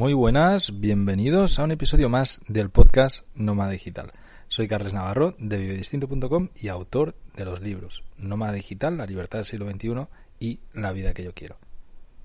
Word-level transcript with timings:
Muy 0.00 0.14
buenas, 0.14 0.80
bienvenidos 0.80 1.58
a 1.58 1.64
un 1.64 1.72
episodio 1.72 2.08
más 2.08 2.40
del 2.48 2.70
podcast 2.70 3.26
Nómada 3.34 3.72
Digital. 3.72 4.12
Soy 4.48 4.66
Carles 4.66 4.94
Navarro 4.94 5.34
de 5.38 5.58
vivedistinto.com 5.58 6.48
y 6.58 6.68
autor 6.68 7.14
de 7.36 7.44
los 7.44 7.60
libros 7.60 8.02
Nómada 8.16 8.54
Digital, 8.54 8.96
La 8.96 9.04
libertad 9.04 9.40
del 9.40 9.44
siglo 9.44 9.70
XXI 9.70 10.06
y 10.38 10.60
La 10.72 10.92
vida 10.92 11.12
que 11.12 11.22
yo 11.22 11.34
quiero. 11.34 11.58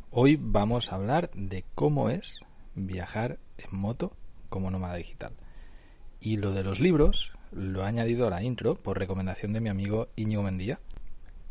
Hoy 0.10 0.40
vamos 0.40 0.90
a 0.90 0.96
hablar 0.96 1.30
de 1.34 1.66
cómo 1.76 2.10
es 2.10 2.40
viajar 2.76 3.40
en 3.58 3.78
moto 3.78 4.16
como 4.48 4.72
nómada 4.72 4.96
digital. 4.96 5.34
Y 6.22 6.38
lo 6.38 6.54
de 6.54 6.64
los 6.64 6.80
libros 6.80 7.34
lo 7.52 7.84
he 7.84 7.88
añadido 7.88 8.26
a 8.26 8.30
la 8.30 8.42
intro 8.42 8.76
por 8.76 9.00
recomendación 9.00 9.52
de 9.52 9.60
mi 9.60 9.68
amigo 9.68 10.08
Íñigo 10.16 10.44
Mendía, 10.44 10.80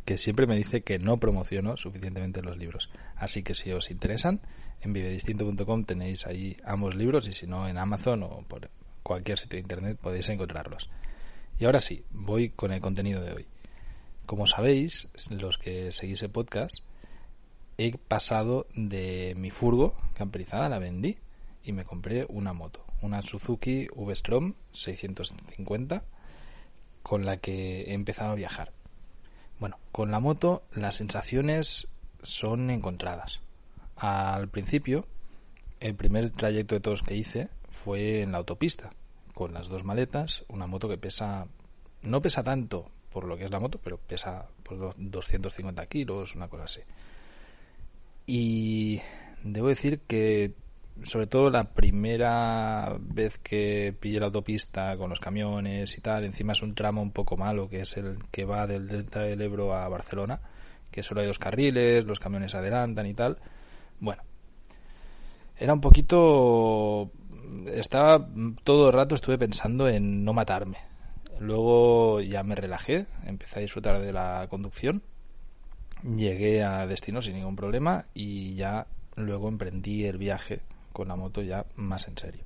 que 0.07 0.17
siempre 0.17 0.47
me 0.47 0.57
dice 0.57 0.81
que 0.81 0.99
no 0.99 1.21
promociono 1.21 1.77
suficientemente 1.77 2.41
los 2.41 2.57
libros. 2.57 2.89
Así 3.15 3.43
que 3.43 3.55
si 3.55 3.73
os 3.73 3.91
interesan, 3.91 4.41
en 4.85 4.93
vivedistinto.com 4.93 5.85
tenéis 5.85 6.27
ahí 6.27 6.57
ambos 6.65 6.95
libros 6.95 7.27
y 7.27 7.33
si 7.33 7.47
no 7.47 7.69
en 7.69 7.79
Amazon 7.79 8.23
o 8.23 8.43
por 8.49 8.71
cualquier 9.03 9.39
sitio 9.39 9.57
de 9.57 9.63
internet 9.63 9.99
podéis 10.01 10.29
encontrarlos. 10.29 10.91
Y 11.59 11.65
ahora 11.67 11.81
sí, 11.81 12.05
voy 12.11 12.51
con 12.51 12.73
el 12.73 12.81
contenido 12.81 13.23
de 13.23 13.33
hoy. 13.33 13.47
Como 14.27 14.47
sabéis, 14.47 15.09
los 15.31 15.59
que 15.59 15.93
seguís 15.93 16.23
el 16.23 16.31
podcast, 16.31 16.79
he 17.79 17.97
pasado 17.97 18.67
de 18.75 19.35
mi 19.37 19.51
furgo 19.51 19.95
camperizada, 20.15 20.69
la 20.69 20.79
vendí 20.79 21.19
y 21.65 21.73
me 21.73 21.85
compré 21.85 22.27
una 22.29 22.53
moto, 22.53 22.85
una 23.03 23.23
Suzuki 23.23 23.89
V-Strom 23.95 24.55
650 24.71 26.05
con 27.03 27.27
la 27.27 27.37
que 27.37 27.83
he 27.83 27.93
empezado 27.93 28.33
a 28.33 28.37
viajar. 28.37 28.73
Bueno, 29.61 29.79
con 29.93 30.11
la 30.11 30.21
moto 30.21 30.65
las 30.73 30.97
sensaciones 30.97 31.87
son 32.23 32.71
encontradas. 32.71 33.44
Al 33.97 34.49
principio, 34.49 35.07
el 35.81 35.95
primer 35.95 36.31
trayecto 36.31 36.75
de 36.75 36.81
todos 36.81 37.03
que 37.03 37.15
hice 37.15 37.49
fue 37.71 38.23
en 38.23 38.33
la 38.33 38.39
autopista, 38.39 38.91
con 39.35 39.53
las 39.53 39.69
dos 39.69 39.85
maletas, 39.85 40.45
una 40.49 40.67
moto 40.67 40.89
que 40.89 40.99
pesa, 40.99 41.47
no 42.03 42.23
pesa 42.23 42.43
tanto 42.43 42.91
por 43.11 43.25
lo 43.25 43.37
que 43.37 43.45
es 43.45 43.51
la 43.51 43.61
moto, 43.61 43.79
pero 43.83 43.97
pesa 43.97 44.47
pues, 44.63 44.81
250 44.97 45.87
kilos, 45.87 46.35
una 46.35 46.49
cosa 46.49 46.65
así. 46.65 46.81
Y 48.27 49.01
debo 49.43 49.69
decir 49.69 50.01
que 50.01 50.53
sobre 51.03 51.27
todo 51.27 51.51
la 51.51 51.65
primera 51.65 52.97
vez 53.01 53.39
que 53.39 53.95
pillé 53.99 54.21
la 54.21 54.27
autopista 54.27 54.97
con 54.97 55.11
los 55.11 55.21
camiones 55.21 55.97
y 55.99 56.01
tal, 56.01 56.25
encima 56.25 56.53
es 56.53 56.63
un 56.63 56.75
tramo 56.75 57.03
un 57.03 57.11
poco 57.11 57.37
malo, 57.37 57.69
que 57.69 57.81
es 57.83 57.97
el 57.97 58.19
que 58.31 58.45
va 58.45 58.67
del 58.67 58.87
Delta 58.87 59.21
del 59.21 59.43
Ebro 59.43 59.75
a 59.75 59.89
Barcelona, 59.89 60.41
que 60.91 61.03
solo 61.03 61.21
hay 61.21 61.27
dos 61.27 61.39
carriles, 61.39 62.05
los 62.05 62.21
camiones 62.21 62.55
adelantan 62.55 63.07
y 63.07 63.15
tal. 63.15 63.39
Bueno, 64.05 64.23
era 65.57 65.73
un 65.73 65.81
poquito... 65.81 67.11
Estaba 67.73 68.29
todo 68.63 68.89
el 68.89 68.93
rato, 68.93 69.15
estuve 69.15 69.39
pensando 69.39 69.89
en 69.89 70.25
no 70.25 70.33
matarme. 70.33 70.79
Luego 71.41 72.21
ya 72.21 72.43
me 72.43 72.55
relajé, 72.55 73.07
empecé 73.25 73.59
a 73.59 73.63
disfrutar 73.63 74.01
de 74.01 74.13
la 74.13 74.47
conducción, 74.51 75.03
llegué 76.03 76.63
a 76.63 76.87
destino 76.87 77.23
sin 77.23 77.35
ningún 77.35 77.57
problema 77.57 78.07
y 78.13 78.55
ya 78.55 78.87
luego 79.17 79.49
emprendí 79.49 80.05
el 80.05 80.19
viaje 80.19 80.61
con 80.93 81.09
la 81.09 81.17
moto 81.17 81.43
ya 81.43 81.65
más 81.77 82.07
en 82.07 82.19
serio. 82.19 82.45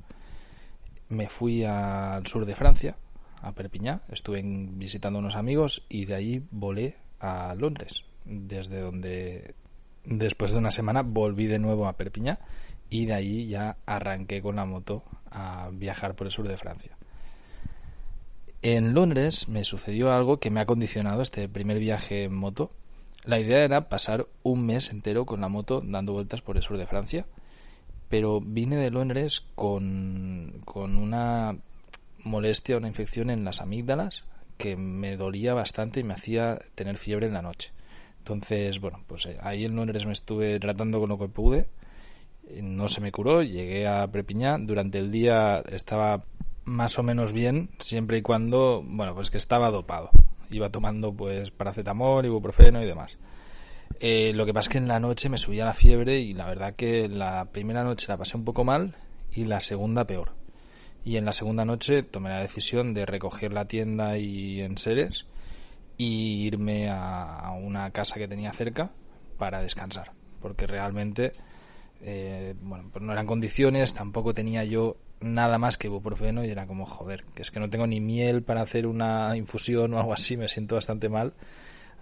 Me 1.08 1.28
fui 1.28 1.64
al 1.64 2.26
sur 2.26 2.46
de 2.46 2.54
Francia, 2.54 2.96
a 3.42 3.52
Perpiñá, 3.52 4.02
estuve 4.10 4.42
visitando 4.42 5.18
unos 5.18 5.36
amigos 5.36 5.84
y 5.88 6.04
de 6.04 6.14
ahí 6.14 6.46
volé 6.50 6.96
a 7.20 7.54
Londres, 7.56 8.04
desde 8.24 8.80
donde 8.80 9.54
después 10.08 10.52
de 10.52 10.58
una 10.58 10.70
semana 10.70 11.02
volví 11.02 11.46
de 11.46 11.58
nuevo 11.58 11.86
a 11.86 11.96
Perpiñá 11.96 12.40
y 12.90 13.06
de 13.06 13.14
ahí 13.14 13.46
ya 13.46 13.76
arranqué 13.86 14.42
con 14.42 14.56
la 14.56 14.64
moto 14.64 15.02
a 15.30 15.70
viajar 15.72 16.14
por 16.14 16.26
el 16.26 16.32
sur 16.32 16.48
de 16.48 16.56
Francia. 16.56 16.96
En 18.62 18.94
Londres 18.94 19.48
me 19.48 19.62
sucedió 19.62 20.12
algo 20.12 20.40
que 20.40 20.50
me 20.50 20.60
ha 20.60 20.66
condicionado 20.66 21.22
este 21.22 21.48
primer 21.48 21.78
viaje 21.78 22.24
en 22.24 22.34
moto. 22.34 22.70
La 23.24 23.38
idea 23.38 23.62
era 23.62 23.88
pasar 23.88 24.26
un 24.42 24.66
mes 24.66 24.90
entero 24.90 25.26
con 25.26 25.40
la 25.40 25.48
moto 25.48 25.80
dando 25.84 26.12
vueltas 26.12 26.40
por 26.40 26.56
el 26.56 26.62
sur 26.62 26.76
de 26.76 26.86
Francia 26.86 27.26
pero 28.08 28.40
vine 28.40 28.76
de 28.76 28.90
Londres 28.90 29.46
con, 29.54 30.60
con 30.64 30.96
una 30.96 31.56
molestia, 32.24 32.78
una 32.78 32.88
infección 32.88 33.30
en 33.30 33.44
las 33.44 33.60
amígdalas 33.60 34.24
que 34.56 34.76
me 34.76 35.16
dolía 35.16 35.54
bastante 35.54 36.00
y 36.00 36.04
me 36.04 36.14
hacía 36.14 36.58
tener 36.74 36.96
fiebre 36.96 37.26
en 37.26 37.34
la 37.34 37.42
noche. 37.42 37.72
Entonces, 38.28 38.78
bueno, 38.78 39.02
pues 39.06 39.24
eh, 39.24 39.38
ahí 39.40 39.64
en 39.64 39.74
Londres 39.74 40.04
me 40.04 40.12
estuve 40.12 40.60
tratando 40.60 41.00
con 41.00 41.08
lo 41.08 41.18
que 41.18 41.28
pude. 41.28 41.66
No 42.60 42.86
se 42.86 43.00
me 43.00 43.10
curó, 43.10 43.42
llegué 43.42 43.88
a 43.88 44.06
Prepiñá. 44.08 44.58
Durante 44.58 44.98
el 44.98 45.10
día 45.10 45.62
estaba 45.70 46.24
más 46.66 46.98
o 46.98 47.02
menos 47.02 47.32
bien, 47.32 47.70
siempre 47.78 48.18
y 48.18 48.22
cuando, 48.22 48.84
bueno, 48.86 49.14
pues 49.14 49.30
que 49.30 49.38
estaba 49.38 49.70
dopado. 49.70 50.10
Iba 50.50 50.68
tomando 50.68 51.10
pues 51.14 51.50
paracetamol, 51.50 52.26
ibuprofeno 52.26 52.82
y 52.82 52.86
demás. 52.86 53.16
Eh, 53.98 54.32
lo 54.34 54.44
que 54.44 54.52
pasa 54.52 54.68
es 54.68 54.72
que 54.72 54.78
en 54.78 54.88
la 54.88 55.00
noche 55.00 55.30
me 55.30 55.38
subía 55.38 55.64
la 55.64 55.72
fiebre 55.72 56.20
y 56.20 56.34
la 56.34 56.46
verdad 56.46 56.74
que 56.74 57.08
la 57.08 57.46
primera 57.46 57.82
noche 57.82 58.08
la 58.08 58.18
pasé 58.18 58.36
un 58.36 58.44
poco 58.44 58.62
mal 58.62 58.94
y 59.32 59.46
la 59.46 59.62
segunda 59.62 60.06
peor. 60.06 60.32
Y 61.02 61.16
en 61.16 61.24
la 61.24 61.32
segunda 61.32 61.64
noche 61.64 62.02
tomé 62.02 62.28
la 62.28 62.42
decisión 62.42 62.92
de 62.92 63.06
recoger 63.06 63.54
la 63.54 63.64
tienda 63.64 64.18
y 64.18 64.60
en 64.60 64.76
seres 64.76 65.24
y 65.98 66.46
irme 66.46 66.88
a 66.90 67.50
una 67.60 67.90
casa 67.90 68.14
que 68.14 68.28
tenía 68.28 68.52
cerca 68.52 68.92
para 69.38 69.62
descansar. 69.62 70.12
Porque 70.40 70.66
realmente, 70.66 71.32
eh, 72.02 72.54
bueno, 72.60 72.90
pues 72.92 73.02
no 73.02 73.12
eran 73.12 73.26
condiciones, 73.26 73.94
tampoco 73.94 74.34
tenía 74.34 74.64
yo 74.64 74.96
nada 75.20 75.58
más 75.58 75.78
que 75.78 75.88
ibuprofeno 75.88 76.44
y 76.44 76.50
era 76.50 76.66
como, 76.66 76.86
joder, 76.86 77.24
que 77.34 77.42
es 77.42 77.50
que 77.50 77.60
no 77.60 77.70
tengo 77.70 77.86
ni 77.86 78.00
miel 78.00 78.42
para 78.42 78.60
hacer 78.60 78.86
una 78.86 79.36
infusión 79.36 79.94
o 79.94 79.98
algo 79.98 80.12
así, 80.12 80.36
me 80.36 80.48
siento 80.48 80.74
bastante 80.74 81.08
mal. 81.08 81.34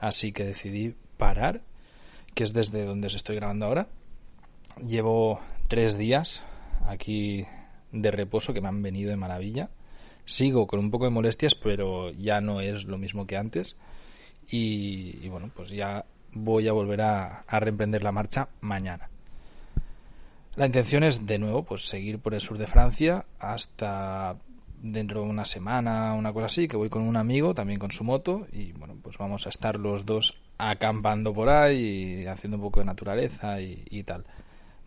Así 0.00 0.32
que 0.32 0.44
decidí 0.44 0.94
parar 1.16 1.62
que 2.34 2.44
es 2.44 2.52
desde 2.52 2.84
donde 2.84 3.06
os 3.06 3.14
estoy 3.14 3.36
grabando 3.36 3.66
ahora. 3.66 3.88
Llevo 4.86 5.40
tres 5.68 5.96
días 5.96 6.42
aquí 6.86 7.46
de 7.92 8.10
reposo 8.10 8.52
que 8.52 8.60
me 8.60 8.68
han 8.68 8.82
venido 8.82 9.10
de 9.10 9.16
maravilla. 9.16 9.70
Sigo 10.26 10.66
con 10.66 10.80
un 10.80 10.90
poco 10.90 11.04
de 11.04 11.12
molestias, 11.12 11.54
pero 11.54 12.10
ya 12.10 12.40
no 12.40 12.60
es 12.60 12.84
lo 12.84 12.98
mismo 12.98 13.26
que 13.26 13.36
antes. 13.36 13.76
Y, 14.50 15.28
bueno, 15.28 15.50
pues 15.54 15.70
ya 15.70 16.04
voy 16.32 16.66
a 16.68 16.72
volver 16.72 17.00
a, 17.00 17.44
reemprender 17.48 18.02
la 18.02 18.12
marcha 18.12 18.48
mañana. 18.60 19.08
La 20.56 20.66
intención 20.66 21.04
es 21.04 21.26
de 21.26 21.38
nuevo 21.38 21.62
pues 21.64 21.86
seguir 21.86 22.18
por 22.18 22.34
el 22.34 22.40
sur 22.40 22.58
de 22.58 22.66
Francia 22.66 23.26
hasta 23.38 24.36
dentro 24.82 25.22
de 25.22 25.28
una 25.28 25.44
semana, 25.44 26.12
una 26.14 26.32
cosa 26.32 26.46
así, 26.46 26.66
que 26.66 26.76
voy 26.76 26.88
con 26.88 27.02
un 27.02 27.16
amigo, 27.16 27.54
también 27.54 27.78
con 27.78 27.92
su 27.92 28.04
moto, 28.04 28.46
y 28.52 28.72
bueno, 28.72 28.96
pues 29.02 29.18
vamos 29.18 29.46
a 29.46 29.50
estar 29.50 29.78
los 29.78 30.06
dos 30.06 30.34
acampando 30.58 31.32
por 31.32 31.50
ahí 31.50 32.22
y 32.22 32.26
haciendo 32.26 32.56
un 32.56 32.64
poco 32.64 32.80
de 32.80 32.86
naturaleza 32.86 33.60
y, 33.60 34.02
tal. 34.02 34.24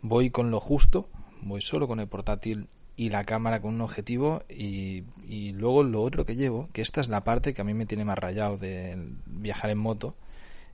Voy 0.02 0.30
con 0.30 0.50
lo 0.50 0.60
justo, 0.60 1.08
voy 1.42 1.60
solo 1.60 1.88
con 1.88 2.00
el 2.00 2.08
portátil 2.08 2.68
y 3.00 3.08
la 3.08 3.24
cámara 3.24 3.62
con 3.62 3.76
un 3.76 3.80
objetivo 3.80 4.42
y, 4.46 5.04
luego 5.52 5.82
lo 5.82 6.02
otro 6.02 6.26
que 6.26 6.36
llevo, 6.36 6.68
que 6.74 6.82
esta 6.82 7.00
es 7.00 7.08
la 7.08 7.22
parte 7.22 7.54
que 7.54 7.62
a 7.62 7.64
mí 7.64 7.72
me 7.72 7.86
tiene 7.86 8.04
más 8.04 8.18
rayado 8.18 8.58
de 8.58 8.94
viajar 9.24 9.70
en 9.70 9.78
moto, 9.78 10.16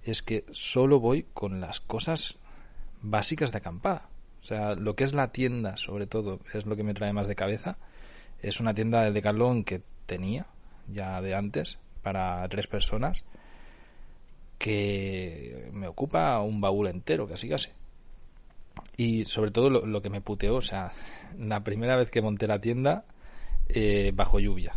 es 0.02 0.25
que 0.25 0.44
solo 0.50 0.99
voy 0.99 1.25
con 1.34 1.61
las 1.61 1.78
cosas 1.78 2.38
básicas 3.00 3.52
de 3.52 3.58
acampada. 3.58 4.08
O 4.40 4.44
sea, 4.44 4.75
lo 4.75 4.96
que 4.96 5.05
es 5.05 5.14
la 5.14 5.31
tienda, 5.31 5.76
sobre 5.76 6.08
todo, 6.08 6.40
es 6.52 6.67
lo 6.67 6.75
que 6.75 6.82
me 6.82 6.94
trae 6.94 7.12
más 7.12 7.28
de 7.28 7.37
cabeza 7.37 7.78
es 8.43 8.58
una 8.58 8.75
tienda 8.75 9.02
de 9.02 9.12
Decathlon 9.12 9.62
que 9.62 9.82
tenía 10.06 10.46
ya 10.88 11.23
de 11.23 11.32
antes 11.32 11.78
para 12.02 12.49
tres 12.49 12.67
personas 12.67 13.23
que 14.58 15.70
me 15.73 15.87
ocupa 15.87 16.40
un 16.40 16.61
baúl 16.61 16.88
entero, 16.88 17.28
casi 17.28 17.49
casi. 17.49 17.69
Y 18.96 19.25
sobre 19.25 19.50
todo 19.50 19.69
lo, 19.69 20.02
que 20.02 20.11
me 20.11 20.20
puteó, 20.20 20.56
o 20.56 20.62
sea, 20.62 20.93
la 21.38 21.62
primera 21.62 21.96
vez 21.96 22.11
que 22.11 22.23
monté 22.23 22.46
la 22.46 22.61
tienda 22.61 23.05
eh, 23.69 24.12
bajo 24.14 24.38
lluvia. 24.38 24.75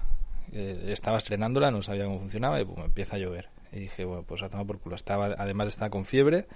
Eh, 0.51 0.87
estaba 0.89 1.17
estrenándola, 1.17 1.71
no 1.71 1.81
sabía 1.81 2.05
cómo 2.05 2.19
funcionaba 2.19 2.59
y 2.59 2.65
pues, 2.65 2.85
empieza 2.85 3.15
a 3.15 3.19
llover. 3.19 3.49
Y 3.71 3.79
dije, 3.81 4.03
bueno, 4.03 4.23
pues 4.23 4.41
a 4.41 4.49
tomar 4.49 4.65
por 4.65 4.79
culo. 4.79 4.95
Estaba, 4.95 5.27
además 5.37 5.69
estaba 5.69 5.89
con 5.89 6.03
fiebre. 6.03 6.47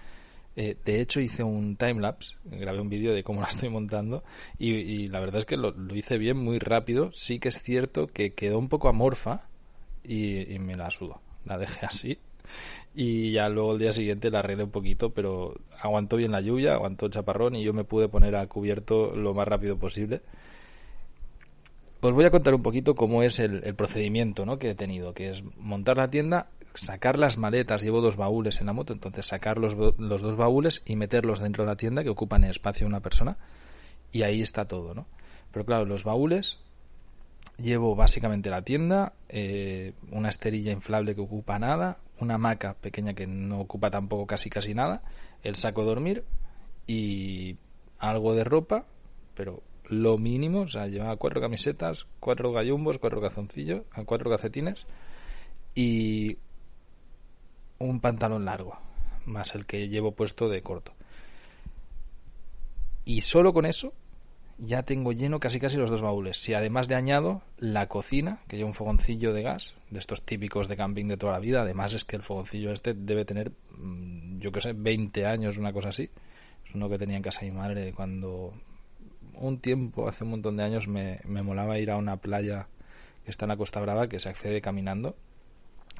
Eh, 0.56 0.76
de 0.84 1.02
hecho, 1.02 1.20
hice 1.20 1.42
un 1.44 1.78
timelapse, 1.78 2.36
grabé 2.44 2.80
un 2.80 2.90
vídeo 2.90 3.14
de 3.14 3.24
cómo 3.24 3.42
la 3.42 3.48
estoy 3.48 3.70
montando 3.70 4.24
y, 4.60 5.08
la 5.08 5.20
verdad 5.20 5.40
es 5.40 5.46
que 5.46 5.58
lo, 5.58 5.74
hice 5.96 6.18
bien, 6.18 6.38
muy 6.38 6.60
rápido. 6.60 7.12
Sí 7.14 7.40
que 7.40 7.50
es 7.50 7.62
cierto 7.62 8.08
que 8.08 8.34
quedó 8.34 8.60
un 8.60 8.70
poco 8.70 8.90
amorfa 8.90 9.48
y, 10.04 10.54
y 10.54 10.60
me 10.60 10.76
la 10.76 10.92
sudo. 10.92 11.22
La 11.46 11.58
dejé 11.58 11.86
así 11.86 12.20
y 12.96 13.32
ya 13.32 13.50
luego 13.50 13.74
el 13.74 13.80
día 13.80 13.92
siguiente 13.92 14.30
la 14.30 14.40
arreglé 14.40 14.64
un 14.64 14.72
poquito, 14.72 15.12
pero 15.12 15.56
aguantó 15.82 16.18
bien 16.18 16.32
la 16.32 16.42
lluvia, 16.42 16.74
aguantó 16.74 17.08
el 17.08 17.12
chaparrón 17.12 17.56
y 17.56 17.64
yo 17.64 17.74
me 17.74 17.84
pude 17.84 18.08
poner 18.08 18.36
a 18.36 18.46
cubierto 18.48 19.16
lo 19.16 19.34
más 19.34 19.48
rápido 19.48 19.78
posible. 19.78 20.22
Os 22.02 22.14
voy 22.14 22.26
a 22.26 22.32
contar 22.32 22.54
un 22.54 22.62
poquito 22.62 22.96
cómo 22.96 23.24
es 23.24 23.40
el, 23.40 23.62
procedimiento 23.76 24.46
¿no? 24.46 24.60
que 24.60 24.72
he 24.72 24.76
tenido, 24.76 25.14
que 25.14 25.30
es 25.30 25.44
montar 25.58 25.98
la 25.98 26.10
tienda, 26.10 26.50
sacar 26.74 27.18
las 27.18 27.38
maletas, 27.38 27.82
llevo 27.82 28.02
dos 28.02 28.18
baúles 28.18 28.60
en 28.60 28.68
la 28.68 28.74
moto, 28.74 28.94
entonces 28.94 29.26
sacar 29.26 29.58
los, 29.58 29.76
los 29.98 30.22
dos 30.22 30.36
baúles 30.36 30.84
y 30.86 30.96
meterlos 30.96 31.40
dentro 31.40 31.64
de 31.64 31.70
la 31.70 31.78
tienda 31.78 32.04
que 32.04 32.10
ocupan 32.10 32.44
el 32.44 32.52
espacio 32.52 32.86
de 32.86 32.90
una 32.90 33.00
persona 33.00 33.38
y 34.12 34.24
ahí 34.24 34.42
está 34.42 34.66
todo, 34.66 34.94
¿no? 34.94 35.08
Pero 35.52 35.66
claro, 35.66 35.86
los 35.86 36.04
baúles 36.04 36.60
llevo 37.58 37.96
básicamente 37.96 38.50
la 38.50 38.64
tienda, 38.64 39.14
eh, 39.30 39.94
una 40.12 40.30
esterilla 40.30 40.72
inflable 40.72 41.16
que 41.16 41.22
ocupa 41.22 41.60
nada, 41.60 42.00
una 42.20 42.36
hamaca 42.36 42.76
pequeña 42.76 43.14
que 43.14 43.28
no 43.28 43.60
ocupa 43.60 43.92
tampoco 43.92 44.26
casi 44.28 44.50
casi 44.50 44.74
nada, 44.74 45.04
el 45.44 45.56
saco 45.56 45.82
de 45.82 45.88
dormir 45.88 46.24
y 46.88 47.58
algo 48.00 48.36
de 48.36 48.44
ropa, 48.44 48.86
pero 49.36 49.62
lo 49.86 50.18
mínimo, 50.18 50.62
o 50.62 50.68
sea, 50.68 50.88
llevaba 50.88 51.18
cuatro 51.18 51.42
camisetas, 51.42 52.08
cuatro 52.20 52.52
gallumbos, 52.52 52.98
cuatro 52.98 53.22
calzoncillos, 53.22 53.84
cuatro 54.06 54.30
calcetines 54.30 54.86
y 55.76 56.38
un 57.80 58.00
pantalón 58.00 58.46
largo, 58.46 58.78
más 59.26 59.56
el 59.56 59.66
que 59.66 59.90
llevo 59.90 60.14
puesto 60.14 60.50
de 60.50 60.62
corto. 60.62 60.94
Y 63.06 63.22
solo 63.22 63.54
con 63.54 63.66
eso 63.66 63.94
ya 64.58 64.84
tengo 64.84 65.12
lleno 65.12 65.40
casi 65.40 65.60
casi 65.60 65.78
los 65.78 65.90
dos 65.90 66.02
baúles. 66.02 66.38
Si 66.38 66.54
además 66.54 66.88
le 66.88 66.96
añado 66.96 67.42
la 67.58 67.88
cocina, 67.88 68.40
que 68.48 68.58
lleva 68.58 68.70
un 68.70 68.74
fogoncillo 68.74 69.34
de 69.34 69.42
gas, 69.42 69.76
de 69.90 70.00
estos 70.00 70.24
típicos 70.24 70.68
de 70.68 70.78
camping 70.78 71.08
de 71.08 71.18
toda 71.18 71.34
la 71.34 71.40
vida, 71.40 71.62
además 71.62 71.94
es 71.94 72.06
que 72.06 72.16
el 72.16 72.24
fogoncillo 72.24 72.72
este 72.72 72.94
debe 72.94 73.26
tener, 73.26 73.52
mm, 73.78 74.40
yo 74.40 74.52
que 74.52 74.62
sé, 74.62 74.74
20 74.74 75.26
años, 75.26 75.58
una 75.58 75.74
cosa 75.74 75.90
así. 75.90 76.10
Es 76.66 76.76
uno 76.76 76.90
que 76.90 76.98
tenía 76.98 77.18
en 77.18 77.24
casa 77.24 77.42
mi 77.42 77.52
madre 77.52 77.92
cuando 77.94 78.54
un 79.34 79.60
tiempo, 79.60 80.08
hace 80.08 80.24
un 80.24 80.32
montón 80.32 80.58
de 80.58 80.64
años, 80.64 80.88
me, 80.88 81.20
me 81.26 81.42
molaba 81.42 81.80
ir 81.80 81.92
a 81.92 81.98
una 81.98 82.18
playa 82.18 82.68
que 83.26 83.32
está 83.32 83.46
en 83.46 83.50
la 83.50 83.58
Costa 83.58 83.82
Brava, 83.82 84.08
que 84.08 84.20
se 84.20 84.30
accede 84.30 84.62
caminando, 84.62 85.16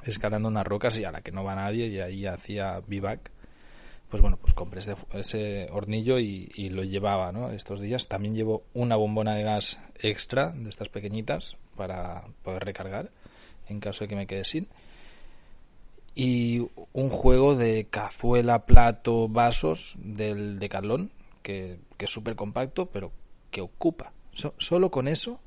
escalando 0.04 0.48
unas 0.48 0.66
rocas 0.66 0.98
y 0.98 1.04
a 1.04 1.10
la 1.10 1.22
que 1.22 1.32
no 1.32 1.44
va 1.44 1.54
nadie, 1.54 1.88
y 1.88 2.00
ahí 2.00 2.26
hacía 2.26 2.80
vivac 2.86 3.33
pues 4.14 4.22
bueno, 4.22 4.36
pues 4.36 4.54
compré 4.54 4.78
ese, 4.78 5.68
hornillo 5.72 6.20
y, 6.20 6.68
lo 6.68 6.84
llevaba, 6.84 7.32
¿no? 7.32 7.50
Estos 7.50 7.80
días 7.80 8.06
también 8.06 8.32
llevo 8.32 8.62
una 8.72 8.94
bombona 8.94 9.34
de 9.34 9.42
gas 9.42 9.76
extra 9.98 10.52
de 10.52 10.70
estas 10.70 10.88
pequeñitas 10.88 11.56
para 11.74 12.22
poder 12.44 12.64
recargar 12.64 13.10
en 13.68 13.80
caso 13.80 14.04
de 14.04 14.08
que 14.08 14.14
me 14.14 14.28
quede 14.28 14.44
sin. 14.44 14.68
Y 16.14 16.60
un 16.92 17.08
juego 17.10 17.56
de 17.56 17.88
cazuela, 17.90 18.66
plato, 18.66 19.26
vasos 19.26 19.96
del 19.98 20.60
Decathlon, 20.60 21.10
que, 21.42 21.80
que 21.96 22.04
es 22.04 22.10
súper 22.12 22.36
compacto, 22.36 22.86
pero 22.86 23.10
que 23.50 23.62
ocupa. 23.62 24.12
solo 24.32 24.92
con 24.92 25.08
eso 25.08 25.40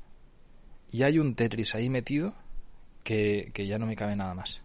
y 0.92 1.04
hay 1.04 1.18
un 1.18 1.34
Tetris 1.36 1.74
ahí 1.74 1.88
metido 1.88 2.34
que, 3.02 3.50
que 3.54 3.66
ya 3.66 3.78
no 3.78 3.86
me 3.86 3.96
cabe 3.96 4.14
nada 4.14 4.34
más. 4.34 4.60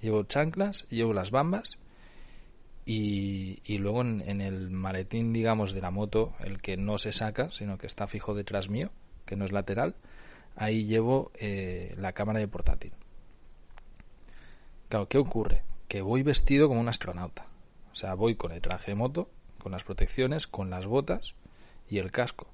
Llevo 0.00 0.22
chanclas, 0.22 0.86
llevo 0.88 1.12
las 1.12 1.30
bambas 1.30 1.76
y, 2.84 3.78
luego 3.78 4.02
en, 4.02 4.40
el 4.40 4.70
maletín, 4.70 5.32
digamos, 5.32 5.72
de 5.72 5.80
la 5.80 5.90
moto, 5.90 6.34
el 6.40 6.60
que 6.60 6.76
no 6.76 6.98
se 6.98 7.12
saca, 7.12 7.50
sino 7.50 7.78
que 7.78 7.86
está 7.86 8.06
fijo 8.06 8.34
detrás 8.34 8.68
mío, 8.68 8.90
que 9.24 9.36
no 9.36 9.44
es 9.44 9.52
lateral, 9.52 9.94
ahí 10.56 10.84
llevo 10.84 11.30
eh, 11.34 11.94
la 11.96 12.12
cámara 12.12 12.40
de 12.40 12.48
portátil. 12.48 12.92
Claro, 14.88 15.08
¿qué 15.08 15.18
ocurre? 15.18 15.62
Que 15.88 16.02
voy 16.02 16.22
vestido 16.22 16.68
como 16.68 16.80
un 16.80 16.88
astronauta. 16.88 17.46
O 17.92 17.94
sea, 17.94 18.14
voy 18.14 18.34
con 18.34 18.52
el 18.52 18.60
traje 18.60 18.92
de 18.92 18.94
moto, 18.96 19.30
con 19.58 19.72
las 19.72 19.84
protecciones, 19.84 20.46
con 20.46 20.70
las 20.70 20.86
botas 20.86 21.34
y 21.88 21.98
el 21.98 22.10
casco. 22.10 22.48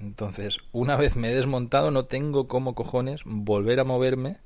Entonces, 0.00 0.58
una 0.72 0.96
vez 0.96 1.16
me 1.16 1.30
he 1.30 1.34
desmontado, 1.34 1.90
no 1.90 2.06
tengo 2.06 2.48
como 2.48 2.74
cojones 2.74 3.22
volver 3.24 3.80
a 3.80 3.84
moverme 3.84 4.38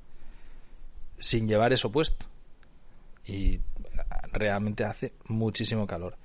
sin 1.17 1.47
llevar 1.47 1.71
eso 1.71 1.91
puesto. 1.91 2.25
Y 3.25 3.61
realmente 4.35 4.83
hace 4.83 5.13
muchísimo 5.27 5.87
calor. 5.87 6.17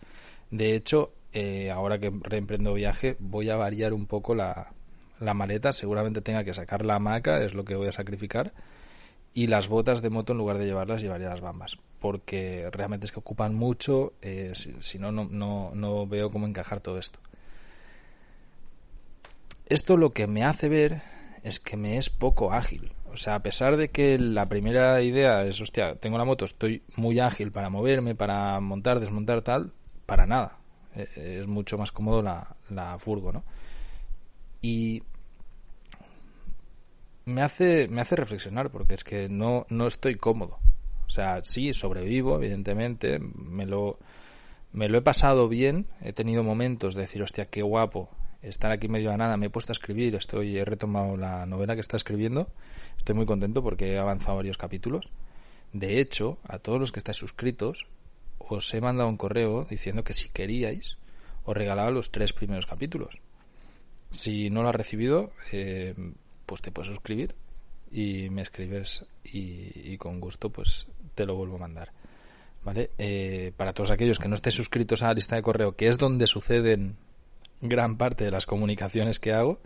De 0.51 0.75
hecho, 0.75 1.13
eh, 1.33 1.71
ahora 1.71 1.99
que 1.99 2.13
reemprendo 2.23 2.75
viaje, 2.75 3.17
voy 3.19 3.51
a 3.51 3.57
variar 3.57 3.93
un 3.93 4.07
poco 4.07 4.35
la, 4.35 4.73
la 5.21 5.35
maleta. 5.35 5.73
Seguramente 5.73 6.21
tenga 6.21 6.45
que 6.45 6.55
sacar 6.55 6.85
la 6.85 6.97
hamaca, 6.97 7.43
es 7.43 7.55
lo 7.55 7.65
que 7.65 7.77
voy 7.77 7.89
a 7.89 7.93
sacrificar. 7.93 8.53
Y 9.33 9.47
las 9.47 9.69
botas 9.69 10.03
de 10.03 10.11
moto, 10.11 10.33
en 10.33 10.39
lugar 10.39 10.59
de 10.59 10.67
llevarlas, 10.67 11.03
llevaría 11.03 11.29
las 11.29 11.41
bambas. 11.41 11.79
Porque 12.01 12.69
realmente 12.73 13.07
es 13.07 13.13
que 13.13 13.21
ocupan 13.21 13.55
mucho. 13.55 14.13
Eh, 14.23 14.53
si, 14.55 14.99
no, 14.99 15.13
no, 15.13 15.71
no 15.73 16.07
veo 16.07 16.31
cómo 16.31 16.47
encajar 16.47 16.81
todo 16.81 16.99
esto. 16.99 17.21
Esto 19.67 19.97
lo 19.97 20.11
que 20.11 20.27
me 20.27 20.43
hace 20.43 20.69
ver 20.69 21.03
es 21.45 21.61
que 21.61 21.77
me 21.77 21.97
es 21.97 22.11
poco 22.11 22.53
ágil. 22.53 22.93
O 23.13 23.17
sea, 23.17 23.35
a 23.35 23.43
pesar 23.43 23.77
de 23.77 23.89
que 23.89 24.19
la 24.19 24.49
primera 24.49 25.01
idea 25.03 25.45
es, 25.45 25.61
hostia, 25.61 25.97
tengo 25.97 26.19
la 26.19 26.25
moto, 26.25 26.45
estoy 26.45 26.83
muy 26.97 27.19
ágil 27.19 27.51
para 27.51 27.69
moverme, 27.69 28.15
para 28.15 28.61
montar, 28.61 29.01
desmontar, 29.01 29.43
tal, 29.43 29.73
para 30.07 30.27
nada. 30.27 30.59
E, 30.95 31.41
es 31.41 31.47
mucho 31.47 31.77
más 31.77 31.93
cómodo 31.93 32.23
la, 32.23 32.57
la 32.69 32.99
furgo, 32.99 33.33
¿no? 33.33 33.45
Y 34.63 35.03
me 37.25 37.43
hace, 37.43 37.89
me 37.89 38.01
hace 38.01 38.17
reflexionar 38.17 38.71
porque 38.71 38.95
es 38.95 39.05
que 39.05 39.29
no, 39.29 39.67
no 39.71 39.87
estoy 39.87 40.17
cómodo. 40.17 40.59
O 41.07 41.11
sea, 41.11 41.41
sí, 41.43 41.75
sobrevivo, 41.75 42.37
evidentemente, 42.37 43.19
me 43.19 43.67
lo, 43.67 43.99
me 44.73 44.89
lo 44.89 44.99
he 44.99 45.03
pasado 45.03 45.49
bien, 45.49 45.87
he 46.01 46.13
tenido 46.13 46.45
momentos 46.45 46.95
de 46.95 47.03
decir, 47.03 47.23
hostia, 47.23 47.47
qué 47.47 47.63
guapo 47.63 48.09
estar 48.43 48.71
aquí 48.71 48.89
medio 48.89 49.13
a 49.13 49.17
nada, 49.17 49.37
me 49.37 49.47
he 49.47 49.51
puesto 49.51 49.73
a 49.73 49.75
escribir, 49.75 50.15
estoy, 50.15 50.57
he 50.57 50.65
retomado 50.65 51.17
la 51.17 51.47
novela 51.47 51.75
que 51.75 51.81
está 51.81 51.97
escribiendo, 51.97 52.49
estoy 52.99 53.15
muy 53.15 53.27
contento 53.27 53.63
porque 53.63 53.93
he 53.93 53.99
avanzado 53.99 54.37
varios 54.37 54.57
capítulos. 54.57 55.11
De 55.73 56.01
hecho, 56.01 56.39
a 56.49 56.59
todos 56.59 56.81
los 56.81 56.93
que 56.93 56.99
estáis 56.99 57.19
suscritos, 57.19 57.87
os 58.39 58.73
he 58.75 58.81
mandado 58.81 59.09
un 59.09 59.17
correo 59.17 59.67
diciendo 59.69 60.03
que 60.03 60.15
si 60.15 60.29
queríais, 60.31 60.97
os 61.45 61.57
regalaba 61.57 61.91
los 61.91 62.11
tres 62.11 62.33
primeros 62.33 62.67
capítulos. 62.67 63.19
Si 64.11 64.51
no 64.51 64.63
lo 64.63 64.71
has 64.71 64.75
recibido, 64.75 65.33
eh, 65.53 65.95
pues 66.47 66.63
te 66.63 66.73
puedes 66.73 66.89
suscribir 66.89 67.35
y 67.93 68.29
me 68.31 68.43
escribes 68.43 69.05
y, 69.25 69.97
con 69.99 70.21
gusto 70.21 70.51
pues 70.51 70.87
te 71.15 71.27
lo 71.27 71.37
vuelvo 71.37 71.57
a 71.57 71.61
mandar. 71.61 71.93
¿Vale? 72.65 72.91
Eh, 72.99 73.53
para 73.57 73.73
todos 73.73 73.91
aquellos 73.91 74.19
que 74.19 74.29
no 74.29 74.35
estéis 74.35 74.57
suscritos 74.57 75.03
a 75.03 75.09
la 75.09 75.15
lista 75.15 75.37
de 75.37 75.43
correo, 75.43 75.77
que 75.77 75.89
es 75.89 75.97
donde 75.97 76.27
suceden 76.27 76.97
gran 77.61 77.97
parte 77.97 78.25
de 78.25 78.31
las 78.31 78.47
comunicaciones 78.47 79.19
que 79.19 79.33
hago, 79.33 79.61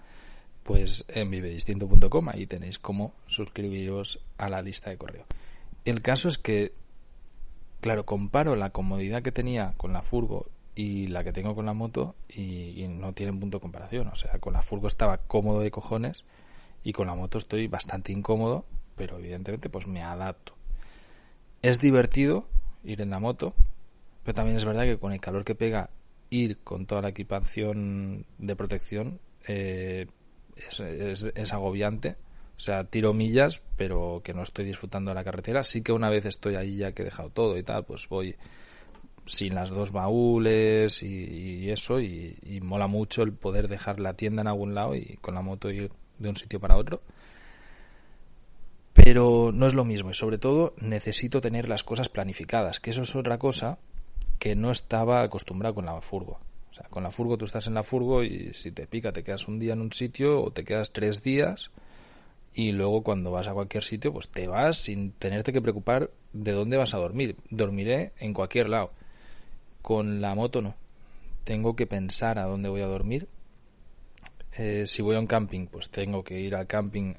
pues 0.62 1.04
en 1.08 1.30
vivedistinto.com, 1.30 2.28
ahí 2.28 2.46
tenéis 2.46 2.78
cómo 2.78 3.12
suscribiros 3.26 4.20
a 4.38 4.48
la 4.48 4.62
lista 4.62 4.90
de 4.90 4.96
correo. 4.96 5.26
El 5.84 6.00
caso 6.02 6.28
es 6.28 6.38
que, 6.38 6.72
claro, 7.80 8.06
comparo 8.06 8.56
la 8.56 8.70
comodidad 8.70 9.22
que 9.22 9.32
tenía 9.32 9.74
con 9.76 9.92
la 9.92 10.02
furgo 10.02 10.46
y 10.74 11.06
la 11.08 11.22
que 11.22 11.32
tengo 11.32 11.54
con 11.54 11.66
la 11.66 11.74
moto 11.74 12.14
y, 12.28 12.86
no 12.88 13.12
tienen 13.12 13.38
punto 13.38 13.58
de 13.58 13.62
comparación. 13.62 14.08
O 14.08 14.16
sea, 14.16 14.38
con 14.40 14.54
la 14.54 14.62
furgo 14.62 14.88
estaba 14.88 15.18
cómodo 15.18 15.60
de 15.60 15.70
cojones 15.70 16.24
y 16.82 16.92
con 16.92 17.06
la 17.06 17.14
moto 17.14 17.38
estoy 17.38 17.68
bastante 17.68 18.12
incómodo, 18.12 18.64
pero 18.96 19.18
evidentemente 19.18 19.68
pues 19.68 19.86
me 19.86 20.02
adapto. 20.02 20.54
Es 21.62 21.78
divertido 21.78 22.46
ir 22.82 23.00
en 23.00 23.10
la 23.10 23.20
moto, 23.20 23.54
pero 24.24 24.34
también 24.34 24.56
es 24.56 24.64
verdad 24.64 24.84
que 24.84 24.98
con 24.98 25.12
el 25.12 25.20
calor 25.20 25.44
que 25.44 25.54
pega 25.54 25.90
ir 26.34 26.58
con 26.58 26.86
toda 26.86 27.02
la 27.02 27.08
equipación 27.10 28.26
de 28.38 28.56
protección 28.56 29.20
eh, 29.46 30.06
es, 30.56 31.52
agobiante. 31.52 32.16
O 32.56 32.60
sea, 32.60 32.84
tiro 32.84 33.12
millas, 33.12 33.62
pero 33.76 34.20
que 34.22 34.34
no 34.34 34.42
estoy 34.42 34.64
disfrutando 34.64 35.10
de 35.10 35.16
la 35.16 35.24
carretera. 35.24 35.64
Sí 35.64 35.82
que 35.82 35.92
una 35.92 36.10
vez 36.10 36.24
estoy 36.24 36.56
ahí 36.56 36.76
ya 36.76 36.92
que 36.92 37.02
he 37.02 37.04
dejado 37.04 37.30
todo 37.30 37.56
y 37.56 37.62
tal, 37.62 37.84
pues 37.84 38.08
voy 38.08 38.36
sin 39.26 39.54
las 39.54 39.70
dos 39.70 39.90
baúles 39.90 41.02
y, 41.02 41.70
eso. 41.70 42.00
Y, 42.00 42.36
y, 42.42 42.60
mola 42.60 42.86
mucho 42.86 43.22
el 43.22 43.32
poder 43.32 43.68
dejar 43.68 44.00
la 44.00 44.14
tienda 44.14 44.42
en 44.42 44.48
algún 44.48 44.74
lado 44.74 44.94
y 44.94 45.18
con 45.20 45.34
la 45.34 45.42
moto 45.42 45.70
ir 45.70 45.90
de 46.18 46.28
un 46.28 46.36
sitio 46.36 46.60
para 46.60 46.76
otro. 46.76 47.02
Pero 48.92 49.50
no 49.52 49.66
es 49.66 49.74
lo 49.74 49.84
mismo 49.84 50.10
y 50.10 50.14
sobre 50.14 50.38
todo 50.38 50.74
necesito 50.78 51.40
tener 51.40 51.68
las 51.68 51.82
cosas 51.82 52.08
planificadas, 52.08 52.78
que 52.78 52.90
eso 52.90 53.02
es 53.02 53.16
otra 53.16 53.38
cosa 53.38 53.78
que 54.38 54.54
no 54.56 54.70
estaba 54.70 55.22
acostumbrado 55.22 55.74
con 55.74 55.86
la 55.86 56.00
furgo. 56.00 56.40
O 56.70 56.74
sea, 56.74 56.86
con 56.88 57.02
la 57.02 57.10
furgo 57.10 57.38
tú 57.38 57.44
estás 57.44 57.66
en 57.66 57.74
la 57.74 57.82
furgo 57.82 58.24
y 58.24 58.52
si 58.52 58.72
te 58.72 58.86
pica 58.86 59.12
te 59.12 59.22
quedas 59.22 59.46
un 59.46 59.58
día 59.58 59.74
en 59.74 59.80
un 59.80 59.92
sitio 59.92 60.42
o 60.42 60.50
te 60.50 60.64
quedas 60.64 60.92
tres 60.92 61.22
días 61.22 61.70
y 62.54 62.70
luego 62.72 63.02
cuando 63.02 63.32
vas 63.32 63.48
a 63.48 63.52
cualquier 63.52 63.82
sitio, 63.82 64.12
pues 64.12 64.28
te 64.28 64.46
vas 64.46 64.76
sin 64.76 65.10
tenerte 65.12 65.52
que 65.52 65.60
preocupar 65.60 66.10
de 66.32 66.52
dónde 66.52 66.76
vas 66.76 66.94
a 66.94 66.98
dormir. 66.98 67.36
Dormiré 67.50 68.12
en 68.18 68.32
cualquier 68.32 68.68
lado. 68.68 68.92
Con 69.82 70.20
la 70.20 70.34
moto 70.36 70.62
no. 70.62 70.76
Tengo 71.42 71.74
que 71.74 71.86
pensar 71.86 72.38
a 72.38 72.44
dónde 72.44 72.68
voy 72.68 72.80
a 72.80 72.86
dormir. 72.86 73.28
Eh, 74.56 74.84
si 74.86 75.02
voy 75.02 75.16
a 75.16 75.18
un 75.18 75.26
camping, 75.26 75.66
pues 75.66 75.90
tengo 75.90 76.22
que 76.22 76.40
ir 76.40 76.54
al 76.54 76.68
camping 76.68 77.14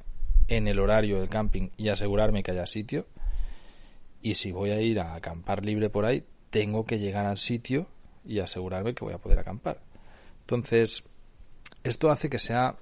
en 0.47 0.67
el 0.69 0.79
horario 0.79 1.19
del 1.19 1.29
camping 1.29 1.69
y 1.75 1.89
asegurarme 1.89 2.41
que 2.41 2.51
haya 2.51 2.65
sitio. 2.65 3.05
Y 4.21 4.35
si 4.35 4.53
voy 4.53 4.71
a 4.71 4.81
ir 4.81 5.01
a 5.01 5.15
acampar 5.15 5.65
libre 5.65 5.89
por 5.89 6.05
ahí, 6.05 6.23
tengo 6.49 6.85
que 6.85 6.99
llegar 6.99 7.25
al 7.25 7.37
sitio 7.37 7.87
y 8.25 8.39
asegurarme 8.39 8.93
que 8.93 9.05
voy 9.05 9.13
a 9.13 9.19
poder 9.19 9.39
acampar. 9.39 9.79
Entonces, 10.41 11.03
esto 11.83 12.11
hace 12.11 12.29
que 12.29 12.39
sea 12.39 12.75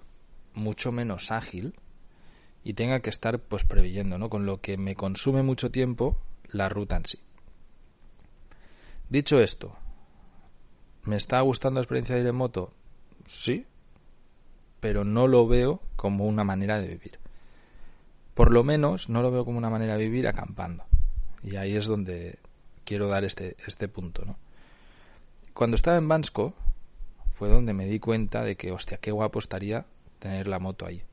mucho 0.53 0.91
menos 0.91 1.31
ágil 1.31 1.73
y 2.63 2.73
tenga 2.73 3.01
que 3.01 3.09
estar 3.09 3.39
pues 3.39 3.63
preveyendo, 3.63 4.17
¿no? 4.17 4.29
Con 4.29 4.45
lo 4.45 4.61
que 4.61 4.77
me 4.77 4.95
consume 4.95 5.43
mucho 5.43 5.71
tiempo 5.71 6.17
la 6.47 6.69
ruta 6.69 6.95
en 6.95 7.05
sí. 7.05 7.19
Dicho 9.09 9.39
esto, 9.41 9.75
¿me 11.03 11.17
está 11.17 11.41
gustando 11.41 11.79
la 11.79 11.83
experiencia 11.83 12.15
de 12.15 12.21
ir 12.21 12.27
en 12.27 12.35
moto? 12.35 12.73
Sí, 13.25 13.65
pero 14.79 15.03
no 15.03 15.27
lo 15.27 15.47
veo 15.47 15.81
como 15.95 16.25
una 16.25 16.43
manera 16.43 16.79
de 16.79 16.87
vivir. 16.87 17.19
Por 18.33 18.51
lo 18.51 18.63
menos 18.63 19.09
no 19.09 19.21
lo 19.21 19.31
veo 19.31 19.45
como 19.45 19.57
una 19.57 19.69
manera 19.69 19.97
de 19.97 20.05
vivir 20.05 20.27
acampando. 20.27 20.83
Y 21.43 21.57
ahí 21.57 21.75
es 21.75 21.85
donde 21.85 22.39
quiero 22.85 23.07
dar 23.07 23.23
este, 23.23 23.55
este 23.65 23.87
punto, 23.87 24.25
¿no? 24.25 24.37
Cuando 25.53 25.75
estaba 25.75 25.97
en 25.97 26.07
Bansko 26.07 26.53
fue 27.35 27.49
donde 27.49 27.73
me 27.73 27.85
di 27.85 27.99
cuenta 27.99 28.43
de 28.43 28.55
que, 28.55 28.71
hostia, 28.71 28.97
qué 28.97 29.11
guapo 29.11 29.39
estaría 29.39 29.85
tener 30.19 30.47
la 30.47 30.59
moto 30.59 30.85
ahí. 30.85 31.03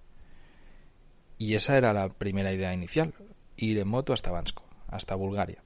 Y 1.39 1.55
esa 1.55 1.77
era 1.77 1.93
la 1.93 2.09
primera 2.09 2.53
idea 2.53 2.73
inicial, 2.73 3.15
ir 3.57 3.79
en 3.79 3.89
moto 3.89 4.13
hasta 4.13 4.31
Bansko, 4.31 4.63
hasta 4.89 5.15
Bulgaria. 5.15 5.63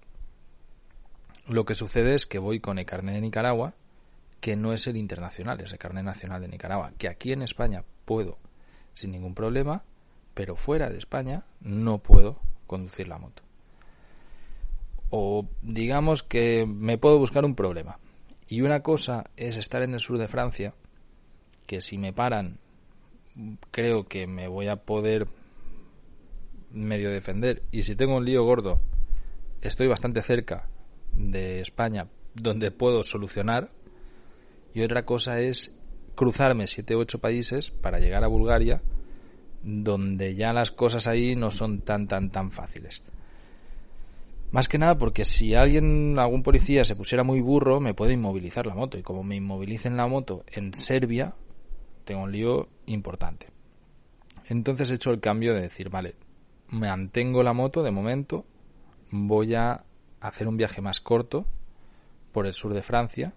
Lo 1.46 1.64
que 1.64 1.75
sucede 1.75 2.14
es 2.14 2.26
que 2.26 2.38
voy 2.38 2.61
con 2.61 2.78
el 2.78 2.87
carnet 2.87 3.16
de 3.16 3.20
Nicaragua, 3.20 3.75
que 4.40 4.56
no 4.56 4.73
es 4.73 4.87
el 4.87 4.96
internacional, 4.96 5.61
es 5.61 5.73
el 5.73 5.78
carnet 5.78 6.04
nacional 6.04 6.40
de 6.40 6.49
Nicaragua, 6.49 6.92
que 6.99 7.08
aquí 7.08 7.32
en 7.32 7.42
España 7.42 7.84
puedo 8.04 8.38
sin 8.92 9.12
ningún 9.12 9.34
problema, 9.34 9.84
pero 10.34 10.56
fuera 10.56 10.88
de 10.88 10.99
España 10.99 11.44
no 11.61 11.99
puedo 11.99 12.40
conducir 12.66 13.08
la 13.08 13.18
moto. 13.18 13.43
O 15.16 15.47
digamos 15.62 16.25
que 16.25 16.66
me 16.66 16.99
puedo 16.99 17.21
buscar 17.21 17.44
un 17.44 17.54
problema. 17.54 18.00
Y 18.49 18.62
una 18.62 18.83
cosa 18.83 19.30
es 19.37 19.56
estar 19.56 19.83
en 19.83 19.94
el 19.94 20.00
sur 20.00 20.18
de 20.18 20.26
Francia, 20.26 20.75
que 21.68 21.80
si 21.80 21.99
me 21.99 22.12
paran 22.12 22.59
creo 23.71 24.09
que 24.09 24.26
me 24.26 24.49
voy 24.49 24.66
a 24.66 24.75
poder 24.75 25.28
medio 26.73 27.12
defender 27.12 27.62
y 27.71 27.85
si 27.85 27.94
tengo 27.94 28.16
un 28.16 28.25
lío 28.25 28.42
gordo 28.42 28.80
estoy 29.61 29.87
bastante 29.87 30.21
cerca 30.23 30.68
de 31.12 31.61
España 31.61 32.09
donde 32.35 32.73
puedo 32.73 33.04
solucionar 33.04 33.71
y 34.75 34.83
otra 34.83 35.04
cosa 35.04 35.38
es 35.38 35.76
cruzarme 36.16 36.66
siete 36.66 36.97
u 36.97 37.00
ocho 37.00 37.21
países 37.21 37.71
para 37.71 38.00
llegar 38.00 38.25
a 38.25 38.28
Bulgaria 38.28 38.83
donde 39.62 40.35
ya 40.35 40.52
las 40.52 40.73
cosas 40.73 41.06
ahí 41.06 41.37
no 41.37 41.52
son 41.52 41.83
tan 41.83 42.09
tan 42.09 42.30
tan 42.30 42.50
fáciles. 42.50 43.02
Más 44.54 44.68
que 44.68 44.78
nada 44.78 44.96
porque 44.96 45.25
si 45.25 45.56
alguien, 45.56 46.16
algún 46.16 46.44
policía 46.44 46.84
se 46.84 46.94
pusiera 46.94 47.25
muy 47.25 47.40
burro, 47.40 47.80
me 47.80 47.92
puede 47.92 48.12
inmovilizar 48.12 48.68
la 48.68 48.76
moto. 48.76 48.96
Y 48.96 49.02
como 49.02 49.25
me 49.25 49.34
inmovilicen 49.34 49.96
la 49.96 50.06
moto 50.06 50.44
en 50.46 50.73
Serbia, 50.75 51.34
tengo 52.04 52.23
un 52.23 52.30
lío 52.30 52.68
importante. 52.87 53.49
Entonces 54.46 54.92
he 54.92 54.94
hecho 54.94 55.11
el 55.11 55.18
cambio 55.18 55.54
de 55.54 55.62
decir, 55.62 55.88
vale, 55.88 56.14
mantengo 56.68 57.42
la 57.42 57.52
moto 57.52 57.82
de 57.82 57.90
momento, 57.90 58.46
voy 59.11 59.56
a 59.56 59.82
hacer 60.20 60.46
un 60.46 60.56
viaje 60.56 60.80
más 60.80 61.00
corto 61.00 61.46
por 62.30 62.46
el 62.46 62.52
sur 62.52 62.75
de 62.75 62.84
Francia, 62.84 63.34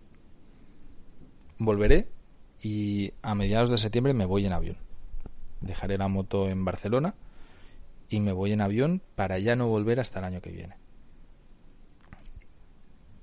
volveré 1.58 2.10
y 2.62 3.12
a 3.24 3.34
mediados 3.34 3.72
de 3.72 3.80
septiembre 3.80 4.14
me 4.14 4.26
voy 4.26 4.46
en 4.46 4.54
avión. 4.54 4.78
Dejaré 5.62 5.98
la 5.98 6.10
moto 6.10 6.48
en 6.48 6.64
Barcelona 6.64 7.16
y 8.08 8.20
me 8.20 8.34
voy 8.34 8.52
en 8.52 8.62
avión 8.62 9.02
para 9.16 9.40
ya 9.40 9.56
no 9.56 9.68
volver 9.68 10.00
hasta 10.00 10.20
el 10.20 10.26
año 10.26 10.42
que 10.42 10.52
viene. 10.52 10.76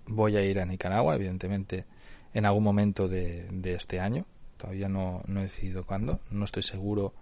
Voy 0.07 0.37
a 0.37 0.45
ir 0.45 0.61
a 0.61 0.67
Nicaragua, 0.67 1.15
evidentemente, 1.15 1.87
en 2.35 2.45
algún 2.45 2.65
momento 2.65 3.09
de, 3.09 3.49
este 3.65 4.01
año. 4.01 4.27
Todavía 4.59 4.89
no, 4.89 5.23
he 5.29 5.41
decidido 5.41 5.85
cuándo. 5.85 6.21
No 6.31 6.45
estoy 6.45 6.63
seguro 6.63 7.15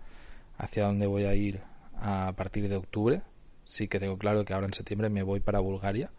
hacia 0.58 0.84
dónde 0.84 1.06
voy 1.06 1.24
a 1.24 1.34
ir 1.34 1.60
a 1.96 2.32
partir 2.36 2.68
de 2.68 2.76
octubre. 2.76 3.22
Sí 3.64 3.88
que 3.88 4.00
tengo 4.00 4.18
claro 4.18 4.44
que 4.44 4.54
ahora 4.54 4.66
en 4.66 4.74
septiembre 4.74 5.10
me 5.10 5.22
voy 5.22 5.40
para 5.40 5.60
Bulgaria. 5.60 6.10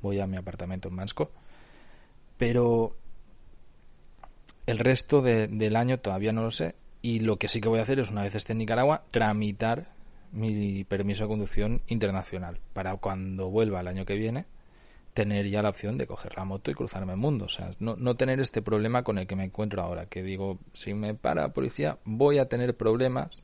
Voy 0.00 0.20
a 0.20 0.26
mi 0.26 0.36
apartamento 0.36 0.88
en 0.88 0.94
Mansko. 0.94 1.32
Pero 2.38 2.96
el 4.66 4.78
resto 4.78 5.22
del 5.22 5.76
año 5.76 5.98
todavía 5.98 6.32
no 6.32 6.42
lo 6.42 6.50
sé. 6.50 6.76
Y 7.02 7.20
lo 7.20 7.38
que 7.38 7.48
sí 7.48 7.60
que 7.60 7.68
voy 7.68 7.80
a 7.80 7.82
hacer 7.82 7.98
es, 7.98 8.10
una 8.10 8.22
vez 8.22 8.34
esté 8.34 8.52
en 8.52 8.58
Nicaragua, 8.58 9.04
tramitar 9.10 9.88
mi 10.32 10.84
permiso 10.84 11.24
de 11.24 11.28
conducción 11.28 11.82
internacional 11.86 12.60
para 12.72 12.96
cuando 12.96 13.48
vuelva 13.48 13.80
el 13.80 13.88
año 13.88 14.04
que 14.04 14.16
viene 14.16 14.46
tener 15.16 15.48
ya 15.48 15.62
la 15.62 15.70
opción 15.70 15.96
de 15.96 16.06
coger 16.06 16.36
la 16.36 16.44
moto 16.44 16.70
y 16.70 16.74
cruzarme 16.74 17.14
el 17.14 17.18
mundo. 17.18 17.46
O 17.46 17.48
sea, 17.48 17.70
no, 17.78 17.96
no 17.96 18.16
tener 18.16 18.38
este 18.38 18.60
problema 18.60 19.02
con 19.02 19.16
el 19.16 19.26
que 19.26 19.34
me 19.34 19.44
encuentro 19.44 19.80
ahora, 19.80 20.06
que 20.06 20.22
digo, 20.22 20.58
si 20.74 20.92
me 20.92 21.14
para 21.14 21.40
la 21.40 21.48
policía 21.54 21.98
voy 22.04 22.36
a 22.36 22.50
tener 22.50 22.76
problemas 22.76 23.42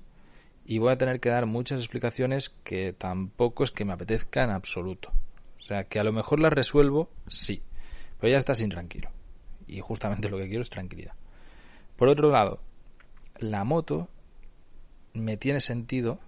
y 0.66 0.76
voy 0.76 0.92
a 0.92 0.98
tener 0.98 1.18
que 1.18 1.30
dar 1.30 1.46
muchas 1.46 1.78
explicaciones 1.78 2.50
que 2.50 2.92
tampoco 2.92 3.64
es 3.64 3.70
que 3.70 3.86
me 3.86 3.94
apetezca 3.94 4.44
en 4.44 4.50
absoluto. 4.50 5.12
O 5.58 5.62
sea, 5.62 5.84
que 5.84 5.98
a 5.98 6.04
lo 6.04 6.12
mejor 6.12 6.40
las 6.40 6.52
resuelvo, 6.52 7.08
sí, 7.26 7.62
pero 8.20 8.30
ya 8.30 8.38
estás 8.38 8.60
intranquilo. 8.60 9.08
Y 9.66 9.80
justamente 9.80 10.28
lo 10.28 10.36
que 10.36 10.48
quiero 10.48 10.60
es 10.60 10.68
tranquilidad. 10.68 11.14
Por 11.96 12.08
otro 12.08 12.30
lado, 12.30 12.60
la 13.38 13.64
moto 13.64 14.10
me 15.14 15.38
tiene 15.38 15.62
sentido 15.62 16.18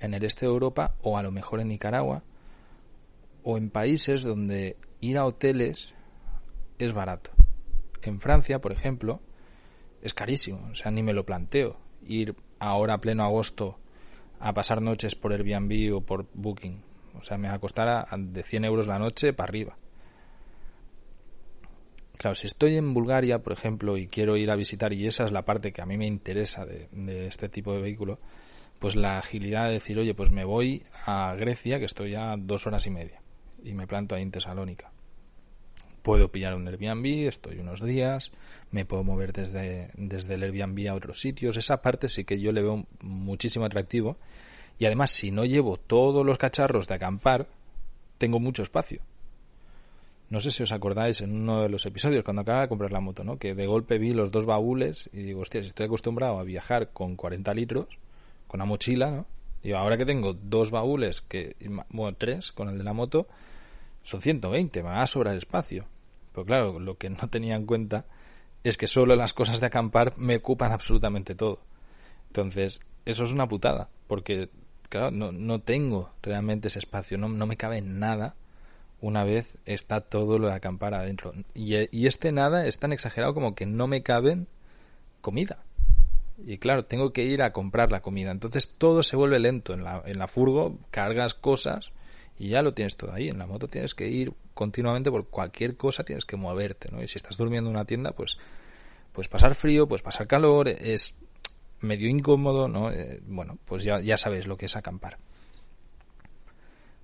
en 0.00 0.12
el 0.12 0.22
este 0.22 0.44
de 0.44 0.52
Europa 0.52 0.96
o 1.00 1.16
a 1.16 1.22
lo 1.22 1.30
mejor 1.30 1.60
en 1.60 1.68
Nicaragua 1.68 2.22
o 3.42 3.58
en 3.58 3.70
países 3.70 4.22
donde 4.22 4.76
ir 5.00 5.18
a 5.18 5.24
hoteles 5.24 5.94
es 6.78 6.92
barato. 6.92 7.30
En 8.02 8.20
Francia, 8.20 8.60
por 8.60 8.72
ejemplo, 8.72 9.20
es 10.02 10.14
carísimo, 10.14 10.68
o 10.70 10.74
sea, 10.74 10.90
ni 10.90 11.02
me 11.02 11.12
lo 11.12 11.24
planteo 11.24 11.78
ir 12.06 12.34
ahora 12.58 12.98
pleno 12.98 13.24
agosto 13.24 13.78
a 14.40 14.52
pasar 14.52 14.82
noches 14.82 15.14
por 15.14 15.32
Airbnb 15.32 15.94
o 15.94 16.00
por 16.00 16.26
Booking. 16.34 16.82
O 17.14 17.22
sea, 17.22 17.38
me 17.38 17.48
va 17.48 17.54
a 17.54 17.58
costar 17.58 18.08
de 18.16 18.42
100 18.42 18.64
euros 18.64 18.86
la 18.86 18.98
noche 18.98 19.32
para 19.32 19.48
arriba. 19.48 19.76
Claro, 22.16 22.34
si 22.34 22.46
estoy 22.46 22.76
en 22.76 22.94
Bulgaria, 22.94 23.42
por 23.42 23.52
ejemplo, 23.52 23.96
y 23.96 24.06
quiero 24.06 24.36
ir 24.36 24.50
a 24.50 24.56
visitar, 24.56 24.92
y 24.92 25.06
esa 25.06 25.24
es 25.24 25.32
la 25.32 25.44
parte 25.44 25.72
que 25.72 25.82
a 25.82 25.86
mí 25.86 25.98
me 25.98 26.06
interesa 26.06 26.64
de, 26.64 26.88
de 26.92 27.26
este 27.26 27.48
tipo 27.48 27.72
de 27.72 27.82
vehículo, 27.82 28.18
pues 28.78 28.96
la 28.96 29.18
agilidad 29.18 29.66
de 29.66 29.74
decir, 29.74 29.98
oye, 29.98 30.14
pues 30.14 30.30
me 30.30 30.44
voy 30.44 30.84
a 31.06 31.34
Grecia, 31.36 31.78
que 31.78 31.84
estoy 31.84 32.14
a 32.14 32.36
dos 32.38 32.66
horas 32.66 32.86
y 32.86 32.90
media, 32.90 33.21
y 33.64 33.74
me 33.74 33.86
planto 33.86 34.14
ahí 34.14 34.22
en 34.22 34.30
Tesalónica 34.30 34.92
puedo 36.02 36.30
pillar 36.30 36.54
un 36.54 36.66
Airbnb, 36.68 37.28
estoy 37.28 37.58
unos 37.58 37.82
días, 37.82 38.32
me 38.70 38.84
puedo 38.84 39.04
mover 39.04 39.32
desde, 39.32 39.90
desde 39.94 40.34
el 40.34 40.42
Airbnb 40.42 40.88
a 40.88 40.94
otros 40.94 41.20
sitios. 41.20 41.56
Esa 41.56 41.80
parte 41.80 42.08
sí 42.08 42.24
que 42.24 42.40
yo 42.40 42.52
le 42.52 42.62
veo 42.62 42.86
muchísimo 43.00 43.64
atractivo. 43.64 44.16
Y 44.78 44.86
además, 44.86 45.10
si 45.10 45.30
no 45.30 45.44
llevo 45.44 45.76
todos 45.76 46.26
los 46.26 46.38
cacharros 46.38 46.88
de 46.88 46.94
acampar, 46.94 47.46
tengo 48.18 48.40
mucho 48.40 48.62
espacio. 48.62 49.00
No 50.28 50.40
sé 50.40 50.50
si 50.50 50.62
os 50.62 50.72
acordáis 50.72 51.20
en 51.20 51.32
uno 51.32 51.62
de 51.62 51.68
los 51.68 51.84
episodios 51.84 52.24
cuando 52.24 52.42
acaba 52.42 52.62
de 52.62 52.68
comprar 52.68 52.90
la 52.90 53.00
moto, 53.00 53.22
¿no? 53.22 53.38
Que 53.38 53.54
de 53.54 53.66
golpe 53.66 53.98
vi 53.98 54.14
los 54.14 54.32
dos 54.32 54.46
baúles 54.46 55.10
y 55.12 55.18
digo, 55.18 55.42
hostia, 55.42 55.60
si 55.60 55.68
estoy 55.68 55.86
acostumbrado 55.86 56.38
a 56.38 56.42
viajar 56.42 56.90
con 56.92 57.16
40 57.16 57.52
litros, 57.54 57.98
con 58.48 58.60
una 58.60 58.64
mochila, 58.64 59.10
¿no? 59.10 59.26
Digo, 59.62 59.76
ahora 59.76 59.96
que 59.96 60.06
tengo 60.06 60.32
dos 60.32 60.70
baúles, 60.70 61.20
que, 61.20 61.54
bueno, 61.90 62.16
tres 62.16 62.50
con 62.50 62.68
el 62.68 62.78
de 62.78 62.84
la 62.84 62.94
moto, 62.94 63.28
son 64.02 64.20
120, 64.20 64.82
me 64.82 64.88
va 64.88 65.02
a 65.02 65.06
sobrar 65.06 65.36
espacio. 65.36 65.86
Pero 66.32 66.44
claro, 66.44 66.80
lo 66.80 66.96
que 66.96 67.10
no 67.10 67.28
tenía 67.28 67.56
en 67.56 67.66
cuenta 67.66 68.06
es 68.64 68.76
que 68.76 68.86
solo 68.86 69.16
las 69.16 69.34
cosas 69.34 69.60
de 69.60 69.66
acampar 69.66 70.14
me 70.16 70.36
ocupan 70.36 70.72
absolutamente 70.72 71.34
todo. 71.34 71.60
Entonces, 72.28 72.80
eso 73.04 73.24
es 73.24 73.32
una 73.32 73.48
putada, 73.48 73.90
porque, 74.06 74.48
claro, 74.88 75.10
no, 75.10 75.32
no 75.32 75.60
tengo 75.60 76.10
realmente 76.22 76.68
ese 76.68 76.78
espacio, 76.78 77.18
no, 77.18 77.28
no 77.28 77.46
me 77.46 77.56
cabe 77.56 77.82
nada 77.82 78.36
una 79.02 79.24
vez 79.24 79.58
está 79.66 80.00
todo 80.00 80.38
lo 80.38 80.46
de 80.46 80.54
acampar 80.54 80.94
adentro. 80.94 81.34
Y, 81.54 81.74
y 81.94 82.06
este 82.06 82.30
nada 82.30 82.66
es 82.66 82.78
tan 82.78 82.92
exagerado 82.92 83.34
como 83.34 83.54
que 83.54 83.66
no 83.66 83.88
me 83.88 84.02
caben 84.02 84.46
comida. 85.20 85.64
Y 86.46 86.58
claro, 86.58 86.84
tengo 86.84 87.12
que 87.12 87.24
ir 87.24 87.42
a 87.42 87.52
comprar 87.52 87.90
la 87.90 88.00
comida. 88.00 88.30
Entonces 88.30 88.74
todo 88.78 89.02
se 89.02 89.16
vuelve 89.16 89.40
lento. 89.40 89.74
En 89.74 89.82
la, 89.82 90.02
en 90.06 90.18
la 90.18 90.28
furgo 90.28 90.78
cargas 90.92 91.34
cosas 91.34 91.92
y 92.38 92.48
ya 92.48 92.62
lo 92.62 92.74
tienes 92.74 92.96
todo 92.96 93.12
ahí. 93.12 93.28
En 93.28 93.38
la 93.38 93.46
moto 93.46 93.68
tienes 93.68 93.94
que 93.94 94.08
ir 94.08 94.32
continuamente 94.54 95.10
por 95.10 95.28
cualquier 95.28 95.76
cosa, 95.76 96.04
tienes 96.04 96.24
que 96.24 96.36
moverte, 96.36 96.90
¿no? 96.90 97.02
Y 97.02 97.08
si 97.08 97.16
estás 97.16 97.36
durmiendo 97.36 97.70
en 97.70 97.76
una 97.76 97.84
tienda, 97.84 98.12
pues, 98.12 98.38
pues 99.12 99.28
pasar 99.28 99.54
frío, 99.54 99.86
pues 99.86 100.02
pasar 100.02 100.26
calor, 100.26 100.68
es 100.68 101.14
medio 101.80 102.08
incómodo, 102.08 102.68
¿no? 102.68 102.90
Eh, 102.90 103.20
bueno, 103.26 103.58
pues 103.64 103.84
ya, 103.84 104.00
ya 104.00 104.16
lo 104.46 104.56
que 104.56 104.66
es 104.66 104.76
acampar. 104.76 105.18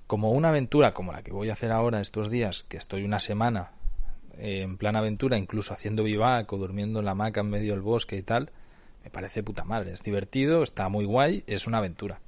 Como 0.06 0.30
una 0.32 0.48
aventura 0.48 0.94
como 0.94 1.12
la 1.12 1.22
que 1.22 1.32
voy 1.32 1.50
a 1.50 1.52
hacer 1.52 1.70
ahora 1.70 2.00
estos 2.00 2.30
días, 2.30 2.64
que 2.64 2.78
estoy 2.78 3.04
una 3.04 3.20
semana 3.20 3.72
eh, 4.38 4.62
en 4.62 4.78
plan 4.78 4.96
aventura, 4.96 5.36
incluso 5.36 5.74
haciendo 5.74 6.02
vivac 6.02 6.50
o 6.52 6.56
durmiendo 6.56 7.00
en 7.00 7.04
la 7.04 7.10
hamaca 7.10 7.40
en 7.40 7.50
medio 7.50 7.72
del 7.72 7.82
bosque 7.82 8.16
y 8.16 8.22
tal, 8.22 8.50
me 9.04 9.10
parece 9.10 9.42
puta 9.42 9.64
madre. 9.64 9.92
Es 9.92 10.02
divertido, 10.02 10.62
está 10.62 10.88
muy 10.88 11.04
guay, 11.04 11.44
es 11.46 11.66
una 11.66 11.78
aventura. 11.78 12.20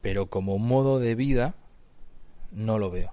Pero 0.00 0.26
como 0.26 0.58
modo 0.58 0.98
de 0.98 1.14
vida, 1.14 1.54
no 2.50 2.78
lo 2.78 2.90
veo. 2.90 3.12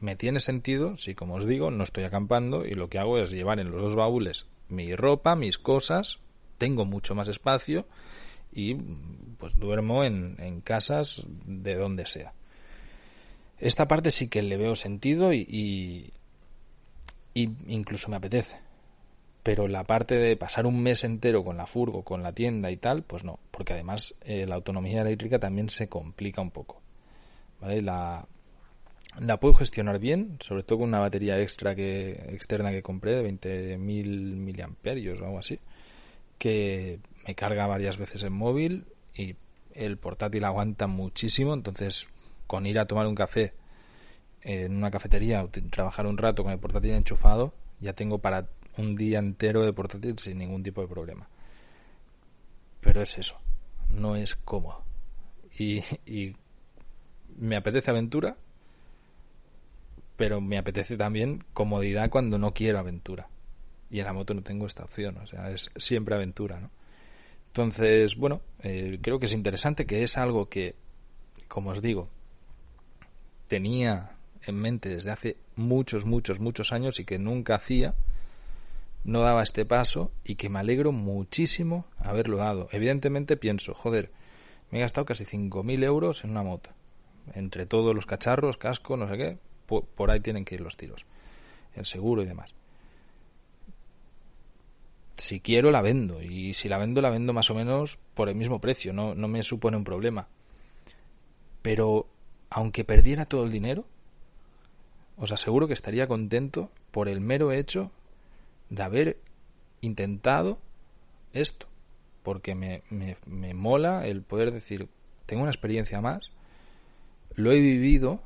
Me 0.00 0.16
tiene 0.16 0.40
sentido 0.40 0.96
si, 0.96 1.14
como 1.14 1.34
os 1.34 1.46
digo, 1.46 1.70
no 1.70 1.84
estoy 1.84 2.04
acampando 2.04 2.66
y 2.66 2.74
lo 2.74 2.88
que 2.88 2.98
hago 2.98 3.18
es 3.18 3.30
llevar 3.30 3.60
en 3.60 3.70
los 3.70 3.80
dos 3.80 3.96
baúles 3.96 4.46
mi 4.68 4.94
ropa, 4.94 5.36
mis 5.36 5.58
cosas, 5.58 6.18
tengo 6.58 6.84
mucho 6.84 7.14
más 7.14 7.28
espacio 7.28 7.86
y 8.52 8.74
pues 8.74 9.58
duermo 9.58 10.04
en, 10.04 10.36
en 10.38 10.60
casas 10.60 11.24
de 11.46 11.74
donde 11.74 12.06
sea. 12.06 12.32
Esta 13.58 13.88
parte 13.88 14.10
sí 14.10 14.28
que 14.28 14.42
le 14.42 14.56
veo 14.56 14.76
sentido 14.76 15.32
y, 15.32 16.12
y, 17.34 17.50
incluso 17.66 18.08
me 18.08 18.16
apetece. 18.16 18.56
Pero 19.42 19.68
la 19.68 19.84
parte 19.84 20.16
de 20.16 20.36
pasar 20.36 20.66
un 20.66 20.82
mes 20.82 21.04
entero 21.04 21.44
con 21.44 21.56
la 21.56 21.66
furgo, 21.66 22.02
con 22.02 22.22
la 22.22 22.32
tienda 22.32 22.70
y 22.70 22.76
tal, 22.76 23.02
pues 23.02 23.24
no, 23.24 23.38
porque 23.50 23.74
además 23.74 24.14
eh, 24.22 24.44
la 24.46 24.56
autonomía 24.56 25.02
eléctrica 25.02 25.38
también 25.38 25.70
se 25.70 25.88
complica 25.88 26.40
un 26.40 26.50
poco. 26.50 26.80
¿Vale? 27.60 27.80
La, 27.80 28.26
la 29.18 29.40
puedo 29.40 29.54
gestionar 29.54 29.98
bien, 29.98 30.36
sobre 30.40 30.62
todo 30.62 30.80
con 30.80 30.88
una 30.88 30.98
batería 30.98 31.40
extra 31.40 31.74
que 31.74 32.12
externa 32.32 32.70
que 32.70 32.82
compré 32.82 33.14
de 33.14 33.24
20.000 33.30 33.78
miliamperios 33.78 35.20
o 35.20 35.24
algo 35.24 35.38
así, 35.38 35.58
que 36.38 37.00
me 37.26 37.34
carga 37.34 37.66
varias 37.66 37.96
veces 37.96 38.22
en 38.22 38.32
móvil 38.32 38.86
y 39.14 39.36
el 39.74 39.96
portátil 39.96 40.44
aguanta 40.44 40.86
muchísimo, 40.86 41.54
entonces 41.54 42.08
con 42.46 42.66
ir 42.66 42.78
a 42.78 42.86
tomar 42.86 43.06
un 43.06 43.14
café 43.14 43.54
en 44.42 44.76
una 44.76 44.90
cafetería 44.90 45.42
o 45.42 45.48
trabajar 45.48 46.06
un 46.06 46.18
rato 46.18 46.42
con 46.42 46.52
el 46.52 46.58
portátil 46.58 46.92
enchufado, 46.92 47.54
ya 47.80 47.94
tengo 47.94 48.18
para 48.18 48.48
un 48.76 48.96
día 48.96 49.18
entero 49.18 49.64
de 49.64 49.72
portátil 49.72 50.18
sin 50.18 50.38
ningún 50.38 50.62
tipo 50.62 50.82
de 50.82 50.88
problema. 50.88 51.28
Pero 52.80 53.02
es 53.02 53.18
eso, 53.18 53.38
no 53.88 54.14
es 54.14 54.36
cómodo. 54.36 54.84
Y, 55.58 55.82
y 56.06 56.36
me 57.36 57.56
apetece 57.56 57.90
aventura, 57.90 58.36
pero 60.16 60.40
me 60.40 60.58
apetece 60.58 60.96
también 60.96 61.44
comodidad 61.52 62.10
cuando 62.10 62.38
no 62.38 62.54
quiero 62.54 62.78
aventura. 62.78 63.28
Y 63.90 64.00
en 64.00 64.06
la 64.06 64.12
moto 64.12 64.34
no 64.34 64.42
tengo 64.42 64.66
esta 64.66 64.84
opción, 64.84 65.16
o 65.18 65.26
sea, 65.26 65.50
es 65.50 65.70
siempre 65.76 66.14
aventura, 66.14 66.60
¿no? 66.60 66.70
Entonces, 67.48 68.16
bueno, 68.16 68.42
eh, 68.62 68.98
creo 69.00 69.18
que 69.18 69.26
es 69.26 69.32
interesante 69.32 69.86
que 69.86 70.02
es 70.02 70.18
algo 70.18 70.48
que, 70.48 70.74
como 71.48 71.70
os 71.70 71.80
digo, 71.80 72.10
tenía 73.48 74.16
en 74.42 74.56
mente 74.56 74.90
desde 74.90 75.10
hace 75.10 75.36
muchos, 75.54 76.04
muchos, 76.04 76.38
muchos 76.38 76.72
años 76.72 77.00
y 77.00 77.04
que 77.04 77.18
nunca 77.18 77.54
hacía, 77.54 77.94
no 79.04 79.20
daba 79.20 79.42
este 79.42 79.64
paso 79.64 80.10
y 80.24 80.34
que 80.34 80.48
me 80.48 80.58
alegro 80.58 80.92
muchísimo 80.92 81.86
haberlo 81.98 82.36
dado. 82.38 82.68
Evidentemente 82.72 83.36
pienso, 83.36 83.72
joder, 83.72 84.10
me 84.70 84.78
he 84.78 84.80
gastado 84.82 85.06
casi 85.06 85.24
5.000 85.24 85.84
euros 85.84 86.24
en 86.24 86.30
una 86.30 86.42
moto. 86.42 86.70
Entre 87.34 87.66
todos 87.66 87.94
los 87.94 88.04
cacharros, 88.04 88.56
casco, 88.56 88.96
no 88.96 89.08
sé 89.08 89.16
qué, 89.16 89.38
por, 89.66 90.10
ahí 90.10 90.20
tienen 90.20 90.44
que 90.44 90.54
ir 90.54 90.60
los 90.60 90.76
tiros. 90.76 91.04
El 91.74 91.84
seguro 91.84 92.22
y 92.22 92.26
demás. 92.26 92.54
Si 95.16 95.40
quiero 95.40 95.70
la 95.70 95.82
vendo 95.82 96.22
y 96.22 96.54
si 96.54 96.68
la 96.68 96.78
vendo 96.78 97.00
la 97.00 97.10
vendo 97.10 97.32
más 97.32 97.50
o 97.50 97.54
menos 97.54 97.98
por 98.14 98.28
el 98.28 98.34
mismo 98.34 98.60
precio, 98.60 98.92
no, 98.92 99.14
no 99.14 99.28
me 99.28 99.42
supone 99.42 99.76
un 99.76 99.84
problema. 99.84 100.28
Pero 101.62 102.06
aunque 102.50 102.84
perdiera 102.84 103.26
todo 103.26 103.44
el 103.44 103.50
dinero, 103.50 103.86
os 105.16 105.32
aseguro 105.32 105.66
que 105.66 105.74
estaría 105.74 106.06
contento 106.06 106.70
por 106.90 107.08
el 107.08 107.20
mero 107.20 107.52
hecho 107.52 107.90
de 108.68 108.82
haber 108.82 109.18
intentado 109.80 110.58
esto. 111.32 111.66
Porque 112.22 112.54
me, 112.54 112.82
me, 112.90 113.16
me 113.24 113.54
mola 113.54 114.06
el 114.06 114.22
poder 114.22 114.52
decir, 114.52 114.88
tengo 115.26 115.42
una 115.42 115.50
experiencia 115.50 116.00
más, 116.00 116.30
lo 117.34 117.52
he 117.52 117.60
vivido 117.60 118.20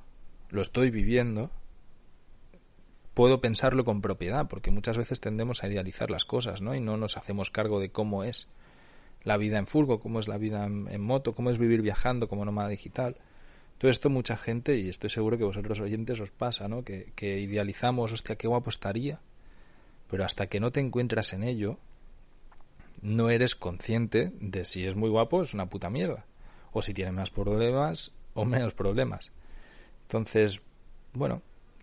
lo 0.51 0.63
estoy 0.63 0.91
viviendo, 0.91 1.51
puedo 3.15 3.41
pensarlo 3.41 3.85
con 3.85 4.01
propiedad, 4.01 4.49
porque 4.49 4.71
muchas 4.71 4.97
veces 4.97 5.21
tendemos 5.21 5.63
a 5.63 5.69
idealizar 5.69 6.11
las 6.11 6.25
cosas, 6.25 6.61
¿no? 6.61 6.75
Y 6.75 6.81
no 6.81 6.97
nos 6.97 7.17
hacemos 7.17 7.51
cargo 7.51 7.81
de 7.81 7.91
cómo 7.91 8.25
es 8.25 8.49
la 9.23 9.37
vida 9.37 9.59
en 9.59 9.67
furgo, 9.67 10.01
cómo 10.01 10.21
es 10.21 10.29
la 10.29 10.39
vida 10.39 10.65
en, 10.65 11.01
moto, 11.01 11.35
cómo 11.35 11.51
es 11.51 11.59
vivir 11.59 11.83
viajando 11.83 12.29
como 12.29 12.45
nómada 12.45 12.69
digital. 12.69 13.17
Todo 13.79 13.91
esto 13.91 14.11
mucha 14.11 14.37
gente, 14.37 14.79
y 14.79 14.89
estoy 14.89 15.11
seguro 15.11 15.39
que 15.39 15.45
vosotros 15.45 15.81
oyentes 15.81 16.21
os 16.21 16.33
pasa, 16.33 16.69
¿no? 16.69 16.85
Que, 16.85 17.13
que 17.15 17.39
idealizamos, 17.39 18.13
hostia, 18.13 18.37
qué 18.37 18.49
guapo 18.49 18.71
estaría, 18.71 19.21
pero 20.11 20.25
hasta 20.25 20.49
que 20.49 20.61
no 20.61 20.73
te 20.73 20.81
encuentras 20.81 21.33
en 21.33 21.45
ello, 21.45 21.79
no 23.01 23.31
eres 23.31 23.55
consciente 23.55 24.33
de 24.41 24.65
si 24.65 24.87
es 24.87 24.97
muy 24.97 25.09
guapo, 25.09 25.43
es 25.43 25.55
una 25.55 25.69
puta 25.69 25.89
mierda, 25.89 26.27
o 26.73 26.83
si 26.83 26.93
tiene 26.93 27.13
más 27.13 27.31
problemas 27.31 28.13
o 28.35 28.45
menos 28.45 28.75
problemas. 28.75 29.31
Entonces, 30.11 30.61
bueno, 31.13 31.41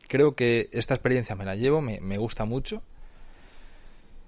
creo 0.10 0.36
que 0.36 0.68
esta 0.74 0.94
experiencia 0.94 1.34
me 1.38 1.46
la 1.46 1.56
llevo, 1.56 1.80
me, 1.80 2.18
gusta 2.18 2.44
mucho. 2.44 2.84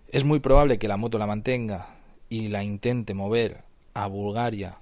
Es 0.07 0.23
muy 0.23 0.39
probable 0.39 0.79
que 0.79 0.87
la 0.87 0.95
moto 0.95 1.17
la 1.17 1.27
mantenga 1.27 1.97
y 2.29 2.47
la 2.47 2.63
intente 2.63 3.13
mover 3.13 3.65
a 3.93 4.07
Bulgaria 4.07 4.77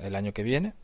el 0.00 0.14
año 0.14 0.34
que 0.34 0.42
viene. 0.42 0.74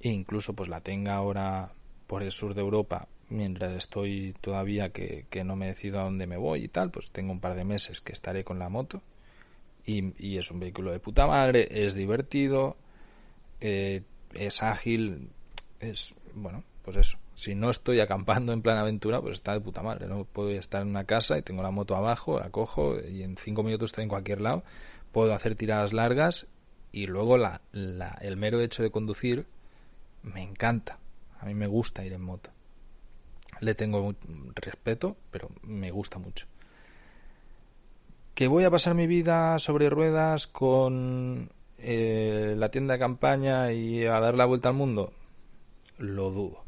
E 0.00 0.08
incluso 0.08 0.54
pues 0.54 0.68
la 0.68 0.80
tenga 0.80 1.14
ahora 1.14 1.70
por 2.08 2.24
el 2.24 2.32
sur 2.32 2.52
de 2.52 2.62
Europa 2.62 3.06
mientras 3.28 3.76
estoy 3.76 4.34
todavía 4.40 4.90
que, 4.90 5.24
no 5.44 5.54
me 5.54 5.66
decido 5.66 6.00
a 6.00 6.02
dónde 6.02 6.26
me 6.26 6.36
voy 6.36 6.64
y 6.64 6.68
tal, 6.68 6.90
pues 6.90 7.12
tengo 7.12 7.30
un 7.30 7.38
par 7.38 7.54
de 7.54 7.62
meses 7.62 8.00
que 8.00 8.10
estaré 8.10 8.42
con 8.42 8.58
la 8.58 8.68
moto. 8.68 9.02
Y, 9.86 10.36
es 10.36 10.50
un 10.50 10.58
vehículo 10.58 10.90
de 10.90 10.98
puta 10.98 11.28
madre, 11.28 11.68
es 11.70 11.94
divertido, 11.94 12.76
eh, 13.60 14.02
es 14.34 14.64
ágil, 14.64 15.30
es, 15.80 16.14
bueno, 16.34 16.64
pues 16.82 16.96
eso. 16.96 17.18
Si 17.34 17.54
no 17.54 17.70
estoy 17.70 18.00
acampando 18.00 18.52
en 18.52 18.62
plan 18.62 18.78
aventura, 18.78 19.20
pues 19.20 19.34
está 19.34 19.52
de 19.52 19.60
puta 19.60 19.82
madre. 19.82 20.06
No 20.06 20.24
puedo 20.24 20.50
estar 20.50 20.82
en 20.82 20.88
una 20.88 21.04
casa 21.04 21.38
y 21.38 21.42
tengo 21.42 21.62
la 21.62 21.70
moto 21.70 21.94
abajo, 21.96 22.40
la 22.40 22.50
cojo 22.50 22.96
y 23.00 23.22
en 23.22 23.36
cinco 23.36 23.62
minutos 23.62 23.90
estoy 23.90 24.04
en 24.04 24.08
cualquier 24.08 24.40
lado. 24.40 24.64
Puedo 25.12 25.32
hacer 25.34 25.54
tiradas 25.54 25.92
largas 25.92 26.46
y 26.90 27.06
luego 27.06 27.38
la, 27.38 27.60
la, 27.72 28.18
el 28.20 28.36
mero 28.36 28.60
hecho 28.60 28.82
de 28.82 28.90
conducir 28.90 29.46
me 30.22 30.42
encanta. 30.42 30.98
A 31.40 31.46
mí 31.46 31.54
me 31.54 31.66
gusta 31.66 32.04
ir 32.04 32.12
en 32.12 32.22
moto. 32.22 32.50
Le 33.60 33.74
tengo 33.74 34.14
respeto, 34.54 35.16
pero 35.30 35.50
me 35.62 35.90
gusta 35.90 36.18
mucho. 36.18 36.46
¿Que 38.34 38.46
voy 38.46 38.64
a 38.64 38.70
pasar 38.70 38.94
mi 38.94 39.06
vida 39.06 39.58
sobre 39.58 39.90
ruedas 39.90 40.46
con 40.46 41.50
eh, 41.78 42.54
la 42.56 42.70
tienda 42.70 42.94
de 42.94 43.00
campaña 43.00 43.72
y 43.72 44.04
a 44.04 44.20
dar 44.20 44.36
la 44.36 44.44
vuelta 44.44 44.68
al 44.68 44.76
mundo? 44.76 45.12
Lo 45.98 46.30
dudo. 46.30 46.64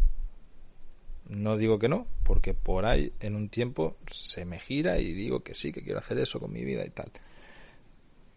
No 1.28 1.56
digo 1.56 1.78
que 1.78 1.88
no, 1.88 2.06
porque 2.24 2.54
por 2.54 2.86
ahí 2.86 3.12
en 3.20 3.36
un 3.36 3.48
tiempo 3.48 3.96
se 4.06 4.44
me 4.44 4.58
gira 4.58 4.98
y 4.98 5.12
digo 5.12 5.44
que 5.44 5.54
sí, 5.54 5.72
que 5.72 5.82
quiero 5.82 6.00
hacer 6.00 6.18
eso 6.18 6.40
con 6.40 6.52
mi 6.52 6.64
vida 6.64 6.84
y 6.84 6.90
tal. 6.90 7.10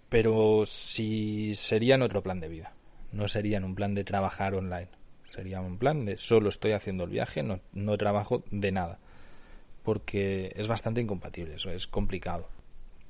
Pero 0.10 0.64
si 0.66 1.56
sería 1.56 1.96
en 1.96 2.04
otro 2.04 2.22
plan 2.22 2.40
de 2.40 2.50
vida, 2.50 2.74
no 3.12 3.28
sería 3.28 3.58
en 3.58 3.64
un 3.64 3.74
plan 3.74 3.96
de 3.96 4.04
trabajar 4.04 4.54
online, 4.54 4.90
sería 5.24 5.60
un 5.60 5.80
plan 5.80 6.06
de 6.06 6.18
solo 6.18 6.50
estoy 6.50 6.74
haciendo 6.74 7.06
el 7.06 7.10
viaje, 7.10 7.42
no, 7.42 7.98
trabajo 7.98 8.44
de 8.52 8.72
nada, 8.72 9.00
porque 9.82 10.54
es 10.56 10.68
bastante 10.68 11.02
incompatible, 11.02 11.56
eso 11.56 11.72
es 11.72 11.88
complicado. 11.88 12.48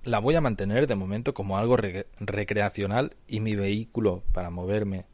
La 0.06 0.20
voy 0.20 0.36
a 0.36 0.42
mantener 0.42 0.88
de 0.88 0.96
momento 0.96 1.34
como 1.34 1.58
algo 1.58 1.76
recreacional 1.76 3.16
y 3.28 3.42
mi 3.42 3.56
vehículo 3.56 4.24
para 4.32 4.50
moverme 4.50 5.06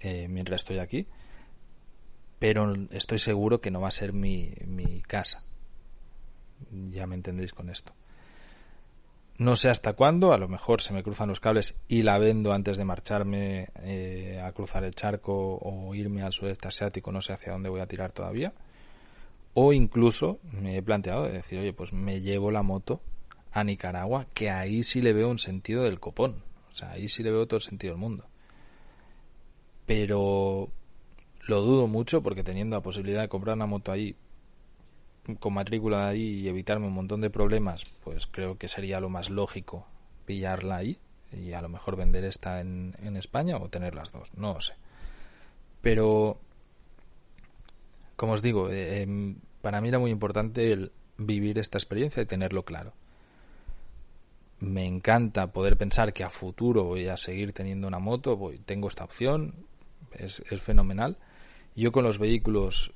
eh, 0.00 0.28
mientras 0.28 0.60
estoy 0.60 0.78
aquí 0.78 1.08
pero 2.38 2.72
estoy 2.90 3.18
seguro 3.18 3.60
que 3.60 3.70
no 3.70 3.80
va 3.80 3.88
a 3.88 3.92
ser 3.92 4.12
mi, 4.12 4.52
mi 4.66 5.02
casa. 5.02 5.42
Ya 6.90 7.06
me 7.06 7.14
entendéis 7.14 7.52
con 7.52 7.70
esto. 7.70 7.92
No 9.38 9.54
sé 9.54 9.70
hasta 9.70 9.92
cuándo, 9.92 10.32
a 10.32 10.38
lo 10.38 10.48
mejor 10.48 10.82
se 10.82 10.92
me 10.92 11.04
cruzan 11.04 11.28
los 11.28 11.38
cables 11.38 11.76
y 11.86 12.02
la 12.02 12.18
vendo 12.18 12.52
antes 12.52 12.76
de 12.76 12.84
marcharme 12.84 13.68
eh, 13.82 14.42
a 14.44 14.50
cruzar 14.50 14.82
el 14.82 14.96
charco 14.96 15.58
o 15.62 15.94
irme 15.94 16.22
al 16.22 16.32
sudeste 16.32 16.66
asiático, 16.66 17.12
no 17.12 17.20
sé 17.20 17.32
hacia 17.32 17.52
dónde 17.52 17.68
voy 17.68 17.80
a 17.80 17.86
tirar 17.86 18.10
todavía. 18.10 18.52
O 19.54 19.72
incluso 19.72 20.40
me 20.50 20.76
he 20.76 20.82
planteado 20.82 21.22
de 21.22 21.32
decir, 21.32 21.60
oye, 21.60 21.72
pues 21.72 21.92
me 21.92 22.20
llevo 22.20 22.50
la 22.50 22.62
moto 22.62 23.00
a 23.52 23.62
Nicaragua, 23.62 24.26
que 24.34 24.50
ahí 24.50 24.82
sí 24.82 25.02
le 25.02 25.12
veo 25.12 25.28
un 25.28 25.38
sentido 25.38 25.84
del 25.84 26.00
copón. 26.00 26.42
O 26.68 26.72
sea, 26.72 26.90
ahí 26.90 27.08
sí 27.08 27.22
le 27.22 27.30
veo 27.30 27.46
todo 27.46 27.58
el 27.58 27.62
sentido 27.62 27.94
del 27.94 28.00
mundo. 28.00 28.26
Pero 29.86 30.68
lo 31.48 31.62
dudo 31.62 31.86
mucho 31.86 32.22
porque 32.22 32.44
teniendo 32.44 32.76
la 32.76 32.82
posibilidad 32.82 33.22
de 33.22 33.28
comprar 33.28 33.56
una 33.56 33.66
moto 33.66 33.90
ahí 33.90 34.14
con 35.40 35.54
matrícula 35.54 36.08
ahí 36.08 36.40
y 36.40 36.48
evitarme 36.48 36.86
un 36.86 36.92
montón 36.92 37.22
de 37.22 37.30
problemas, 37.30 37.86
pues 38.04 38.26
creo 38.26 38.58
que 38.58 38.68
sería 38.68 39.00
lo 39.00 39.08
más 39.08 39.30
lógico 39.30 39.86
pillarla 40.26 40.76
ahí, 40.76 40.98
y 41.32 41.52
a 41.52 41.62
lo 41.62 41.70
mejor 41.70 41.96
vender 41.96 42.24
esta 42.24 42.60
en, 42.60 42.94
en 43.02 43.16
España 43.16 43.56
o 43.56 43.70
tener 43.70 43.94
las 43.94 44.12
dos, 44.12 44.30
no 44.34 44.52
lo 44.54 44.60
sé. 44.60 44.74
Pero, 45.80 46.38
como 48.16 48.32
os 48.32 48.42
digo, 48.42 48.70
eh, 48.70 49.02
em, 49.02 49.36
para 49.62 49.80
mí 49.80 49.88
era 49.88 49.98
muy 49.98 50.10
importante 50.10 50.70
el 50.72 50.92
vivir 51.16 51.58
esta 51.58 51.78
experiencia 51.78 52.22
y 52.22 52.26
tenerlo 52.26 52.64
claro. 52.64 52.92
Me 54.60 54.84
encanta 54.84 55.50
poder 55.52 55.78
pensar 55.78 56.12
que 56.12 56.24
a 56.24 56.30
futuro 56.30 56.84
voy 56.84 57.08
a 57.08 57.16
seguir 57.16 57.54
teniendo 57.54 57.88
una 57.88 57.98
moto, 57.98 58.36
voy, 58.36 58.58
tengo 58.58 58.88
esta 58.88 59.04
opción, 59.04 59.54
es, 60.12 60.42
es 60.50 60.60
fenomenal. 60.60 61.16
Yo 61.78 61.92
con 61.92 62.02
los 62.02 62.18
vehículos 62.18 62.92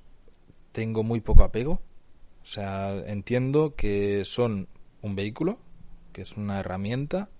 tengo 0.73 1.05
muy 1.05 1.21
poco 1.21 1.45
apego, 1.45 1.75
o 2.43 2.45
sea, 2.45 2.99
entiendo 3.07 3.77
que 3.77 4.25
son 4.25 4.67
un 5.03 5.15
vehículo, 5.15 5.61
que 6.13 6.23
es 6.23 6.37
una 6.37 6.59
herramienta 6.59 7.31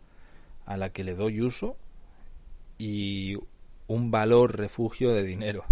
a 0.67 0.77
la 0.77 0.93
que 0.93 1.03
le 1.03 1.17
doy 1.17 1.41
uso 1.41 1.77
y 2.79 3.39
un 3.89 4.13
valor 4.13 4.57
refugio 4.57 5.13
de 5.13 5.25
dinero, 5.25 5.65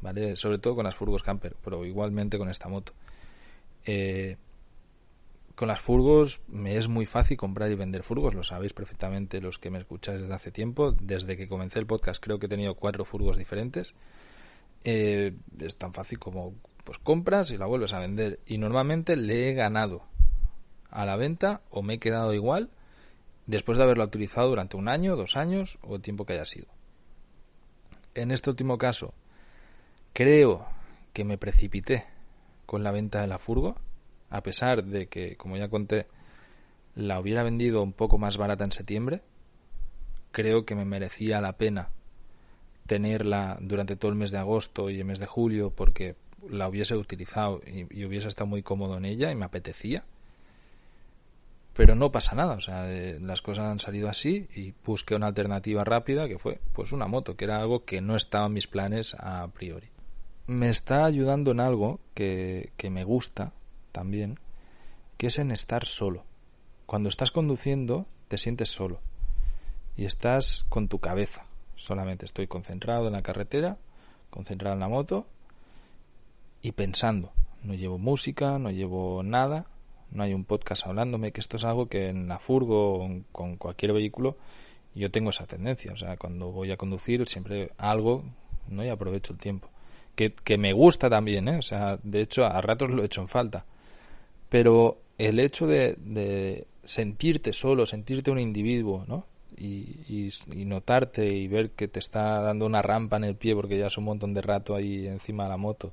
¿vale? 0.00 0.36
Sobre 0.36 0.58
todo 0.58 0.76
con 0.76 0.84
las 0.84 0.94
furgos 0.94 1.24
camper, 1.24 1.56
pero 1.60 1.84
igualmente 1.84 2.38
con 2.38 2.48
esta 2.48 2.68
moto. 2.68 2.92
Eh, 3.84 4.36
con 5.56 5.66
las 5.66 5.80
furgos 5.80 6.40
me 6.46 6.76
es 6.76 6.86
muy 6.86 7.04
fácil 7.04 7.36
comprar 7.36 7.68
y 7.72 7.74
vender 7.74 8.04
furgos, 8.04 8.34
lo 8.34 8.44
sabéis 8.44 8.74
perfectamente 8.74 9.40
los 9.40 9.58
que 9.58 9.70
me 9.70 9.78
escucháis 9.80 10.20
desde 10.20 10.34
hace 10.34 10.52
tiempo. 10.52 10.92
Desde 10.92 11.36
que 11.36 11.48
comencé 11.48 11.80
el 11.80 11.86
podcast 11.86 12.22
creo 12.22 12.38
que 12.38 12.46
he 12.46 12.48
tenido 12.48 12.76
cuatro 12.76 13.04
furgos 13.04 13.36
diferentes. 13.36 13.92
Eh, 14.84 15.36
es 15.58 15.76
tan 15.76 15.92
fácil 15.92 16.18
como 16.18 16.54
pues 16.84 16.98
compras 16.98 17.50
y 17.50 17.58
la 17.58 17.66
vuelves 17.66 17.92
a 17.92 17.98
vender. 17.98 18.40
Y 18.46 18.58
normalmente 18.58 19.16
le 19.16 19.48
he 19.48 19.54
ganado 19.54 20.02
a 20.90 21.04
la 21.04 21.16
venta 21.16 21.62
o 21.70 21.82
me 21.82 21.94
he 21.94 21.98
quedado 21.98 22.32
igual 22.32 22.70
después 23.46 23.78
de 23.78 23.84
haberla 23.84 24.04
utilizado 24.04 24.48
durante 24.48 24.76
un 24.76 24.88
año, 24.88 25.16
dos 25.16 25.36
años 25.36 25.78
o 25.82 25.96
el 25.96 26.02
tiempo 26.02 26.24
que 26.24 26.34
haya 26.34 26.44
sido. 26.44 26.66
En 28.14 28.30
este 28.30 28.50
último 28.50 28.78
caso, 28.78 29.14
creo 30.12 30.66
que 31.12 31.24
me 31.24 31.38
precipité 31.38 32.04
con 32.66 32.82
la 32.82 32.92
venta 32.92 33.20
de 33.20 33.26
la 33.26 33.38
furgo, 33.38 33.76
a 34.30 34.42
pesar 34.42 34.84
de 34.84 35.08
que, 35.08 35.36
como 35.36 35.56
ya 35.56 35.68
conté, 35.68 36.06
la 36.94 37.20
hubiera 37.20 37.42
vendido 37.42 37.82
un 37.82 37.92
poco 37.92 38.18
más 38.18 38.36
barata 38.36 38.64
en 38.64 38.72
septiembre. 38.72 39.22
Creo 40.32 40.64
que 40.64 40.74
me 40.74 40.84
merecía 40.84 41.40
la 41.40 41.56
pena 41.56 41.90
tenerla 42.86 43.58
durante 43.60 43.96
todo 43.96 44.10
el 44.10 44.16
mes 44.16 44.30
de 44.30 44.38
agosto 44.38 44.90
y 44.90 44.98
el 44.98 45.04
mes 45.04 45.18
de 45.18 45.26
julio 45.26 45.70
porque 45.70 46.16
la 46.48 46.68
hubiese 46.68 46.96
utilizado 46.96 47.60
y, 47.66 48.04
hubiese 48.04 48.28
estado 48.28 48.46
muy 48.46 48.62
cómodo 48.62 48.96
en 48.96 49.04
ella 49.04 49.30
y 49.30 49.34
me 49.34 49.44
apetecía. 49.44 50.04
Pero 51.74 51.94
no 51.94 52.10
pasa 52.10 52.34
nada, 52.34 52.54
o 52.54 52.60
sea, 52.60 52.90
eh, 52.90 53.18
las 53.20 53.42
cosas 53.42 53.66
han 53.66 53.78
salido 53.78 54.08
así 54.08 54.48
y 54.54 54.72
busqué 54.84 55.14
una 55.14 55.26
alternativa 55.26 55.84
rápida 55.84 56.26
que 56.26 56.38
fue 56.38 56.58
pues 56.72 56.92
una 56.92 57.06
moto, 57.06 57.36
que 57.36 57.44
era 57.44 57.60
algo 57.60 57.84
que 57.84 58.00
no 58.00 58.16
estaba 58.16 58.46
en 58.46 58.54
mis 58.54 58.66
planes 58.66 59.14
a 59.18 59.46
priori. 59.48 59.88
Me 60.46 60.70
está 60.70 61.04
ayudando 61.04 61.50
en 61.50 61.60
algo 61.60 62.00
que, 62.14 62.72
que 62.78 62.88
me 62.88 63.04
gusta 63.04 63.52
también, 63.92 64.38
que 65.18 65.26
es 65.26 65.38
en 65.38 65.50
estar 65.50 65.84
solo. 65.84 66.24
Cuando 66.86 67.10
estás 67.10 67.30
conduciendo 67.30 68.06
te 68.28 68.38
sientes 68.38 68.70
solo 68.70 69.00
y 69.96 70.04
estás 70.04 70.64
con 70.68 70.88
tu 70.88 70.98
cabeza. 70.98 71.45
Solamente 71.76 72.24
estoy 72.24 72.46
concentrado 72.46 73.06
en 73.06 73.12
la 73.12 73.22
carretera, 73.22 73.78
concentrado 74.30 74.74
en 74.74 74.80
la 74.80 74.88
moto 74.88 75.26
y 76.62 76.72
pensando. 76.72 77.32
No 77.62 77.74
llevo 77.74 77.98
música, 77.98 78.58
no 78.58 78.70
llevo 78.70 79.22
nada, 79.22 79.66
no 80.10 80.22
hay 80.22 80.34
un 80.34 80.44
podcast 80.44 80.86
hablándome, 80.86 81.32
que 81.32 81.40
esto 81.40 81.56
es 81.56 81.64
algo 81.64 81.88
que 81.88 82.08
en 82.08 82.28
la 82.28 82.38
furgo 82.38 83.04
o 83.04 83.20
con 83.32 83.56
cualquier 83.56 83.92
vehículo 83.92 84.36
yo 84.94 85.10
tengo 85.10 85.30
esa 85.30 85.46
tendencia. 85.46 85.92
O 85.92 85.96
sea, 85.96 86.16
cuando 86.16 86.50
voy 86.50 86.72
a 86.72 86.76
conducir 86.76 87.26
siempre 87.28 87.70
algo, 87.78 88.24
¿no? 88.68 88.84
Y 88.84 88.88
aprovecho 88.88 89.32
el 89.32 89.38
tiempo. 89.38 89.68
Que, 90.14 90.32
que 90.32 90.56
me 90.56 90.72
gusta 90.72 91.10
también, 91.10 91.48
¿eh? 91.48 91.58
O 91.58 91.62
sea, 91.62 91.98
de 92.02 92.22
hecho 92.22 92.46
a 92.46 92.60
ratos 92.62 92.90
lo 92.90 93.02
he 93.02 93.06
hecho 93.06 93.20
en 93.20 93.28
falta. 93.28 93.66
Pero 94.48 94.98
el 95.18 95.38
hecho 95.38 95.66
de, 95.66 95.96
de 95.98 96.66
sentirte 96.84 97.52
solo, 97.52 97.84
sentirte 97.84 98.30
un 98.30 98.38
individuo, 98.38 99.04
¿no? 99.06 99.26
Y, 99.58 100.30
notarte 100.54 101.26
y 101.26 101.48
ver 101.48 101.70
que 101.70 101.88
te 101.88 101.98
está 101.98 102.40
dando 102.40 102.66
una 102.66 102.82
rampa 102.82 103.16
en 103.16 103.24
el 103.24 103.36
pie 103.36 103.54
porque 103.54 103.78
ya 103.78 103.86
es 103.86 103.96
un 103.96 104.04
montón 104.04 104.34
de 104.34 104.42
rato 104.42 104.74
ahí 104.74 105.06
encima 105.06 105.44
de 105.44 105.50
la 105.50 105.56
moto 105.56 105.92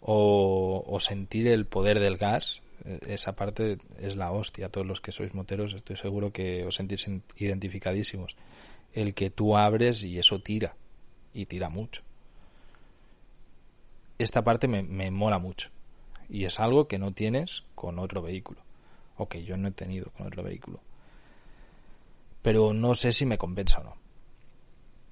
o, 0.00 0.98
sentir 1.00 1.48
el 1.48 1.66
poder 1.66 1.98
del 2.00 2.16
gas, 2.16 2.60
eh, 2.84 3.00
esa 3.08 3.34
parte 3.34 3.78
es 4.00 4.16
la 4.16 4.30
hostia. 4.30 4.68
Todos 4.68 4.86
los 4.86 5.00
que 5.00 5.12
sois 5.12 5.34
moteros 5.34 5.74
estoy 5.74 5.96
seguro 5.96 6.32
que 6.32 6.64
os 6.64 6.74
sentís 6.76 7.06
identificadísimos. 7.36 8.36
El 8.92 9.14
que 9.14 9.30
tú 9.30 9.56
abres 9.56 10.04
y 10.04 10.18
eso 10.18 10.40
tira, 10.40 10.76
y 11.34 11.46
tira 11.46 11.68
mucho. 11.68 12.02
Esta 14.18 14.42
parte 14.42 14.66
me, 14.66 14.82
me 14.82 15.10
mola 15.10 15.38
mucho. 15.38 15.70
Y 16.28 16.44
es 16.44 16.60
algo 16.60 16.88
que 16.88 16.98
no 16.98 17.12
tienes 17.12 17.64
con 17.74 17.98
otro 17.98 18.22
vehículo. 18.22 18.60
O 19.16 19.28
que 19.28 19.44
yo 19.44 19.56
no 19.56 19.68
he 19.68 19.72
tenido 19.72 20.10
con 20.16 20.26
otro 20.26 20.42
vehículo. 20.42 20.80
Pero 22.42 22.72
no 22.72 22.94
sé 22.94 23.12
si 23.12 23.26
me 23.26 23.38
compensa 23.38 23.80
o 23.80 23.84
no. 23.84 23.96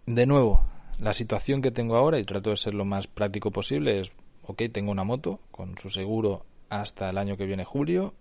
De 0.07 0.27
nuevo, 0.27 0.65
la 0.99 1.13
situación 1.13 1.63
que 1.63 1.71
tengo 1.71 1.97
ahora, 1.97 2.19
y 2.19 2.25
trato 2.25 2.51
de 2.51 2.57
ser 2.57 2.75
lo 2.75 2.85
más 2.85 3.07
práctico 3.07 3.51
posible, 3.51 4.01
es 4.01 4.13
ok, 4.45 4.63
tengo 4.73 4.93
una 4.93 5.05
moto 5.05 5.41
con 5.51 5.77
su 5.77 5.91
seguro 5.91 6.47
hasta 6.69 7.11
el 7.11 7.19
año 7.19 7.37
que 7.37 7.47
viene 7.47 7.65
julio 7.65 8.15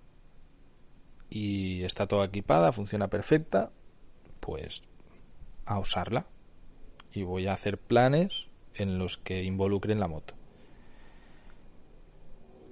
y 1.30 1.84
está 1.84 2.08
toda 2.08 2.26
equipada, 2.26 2.72
funciona 2.72 3.08
perfecta, 3.08 3.72
pues 4.40 4.84
a 5.66 5.80
usarla 5.80 6.28
y 7.14 7.24
voy 7.24 7.48
a 7.48 7.54
hacer 7.54 7.78
planes 7.78 8.48
en 8.74 9.00
los 9.00 9.18
que 9.18 9.44
involucren 9.44 10.00
la 10.00 10.08
moto. 10.08 10.34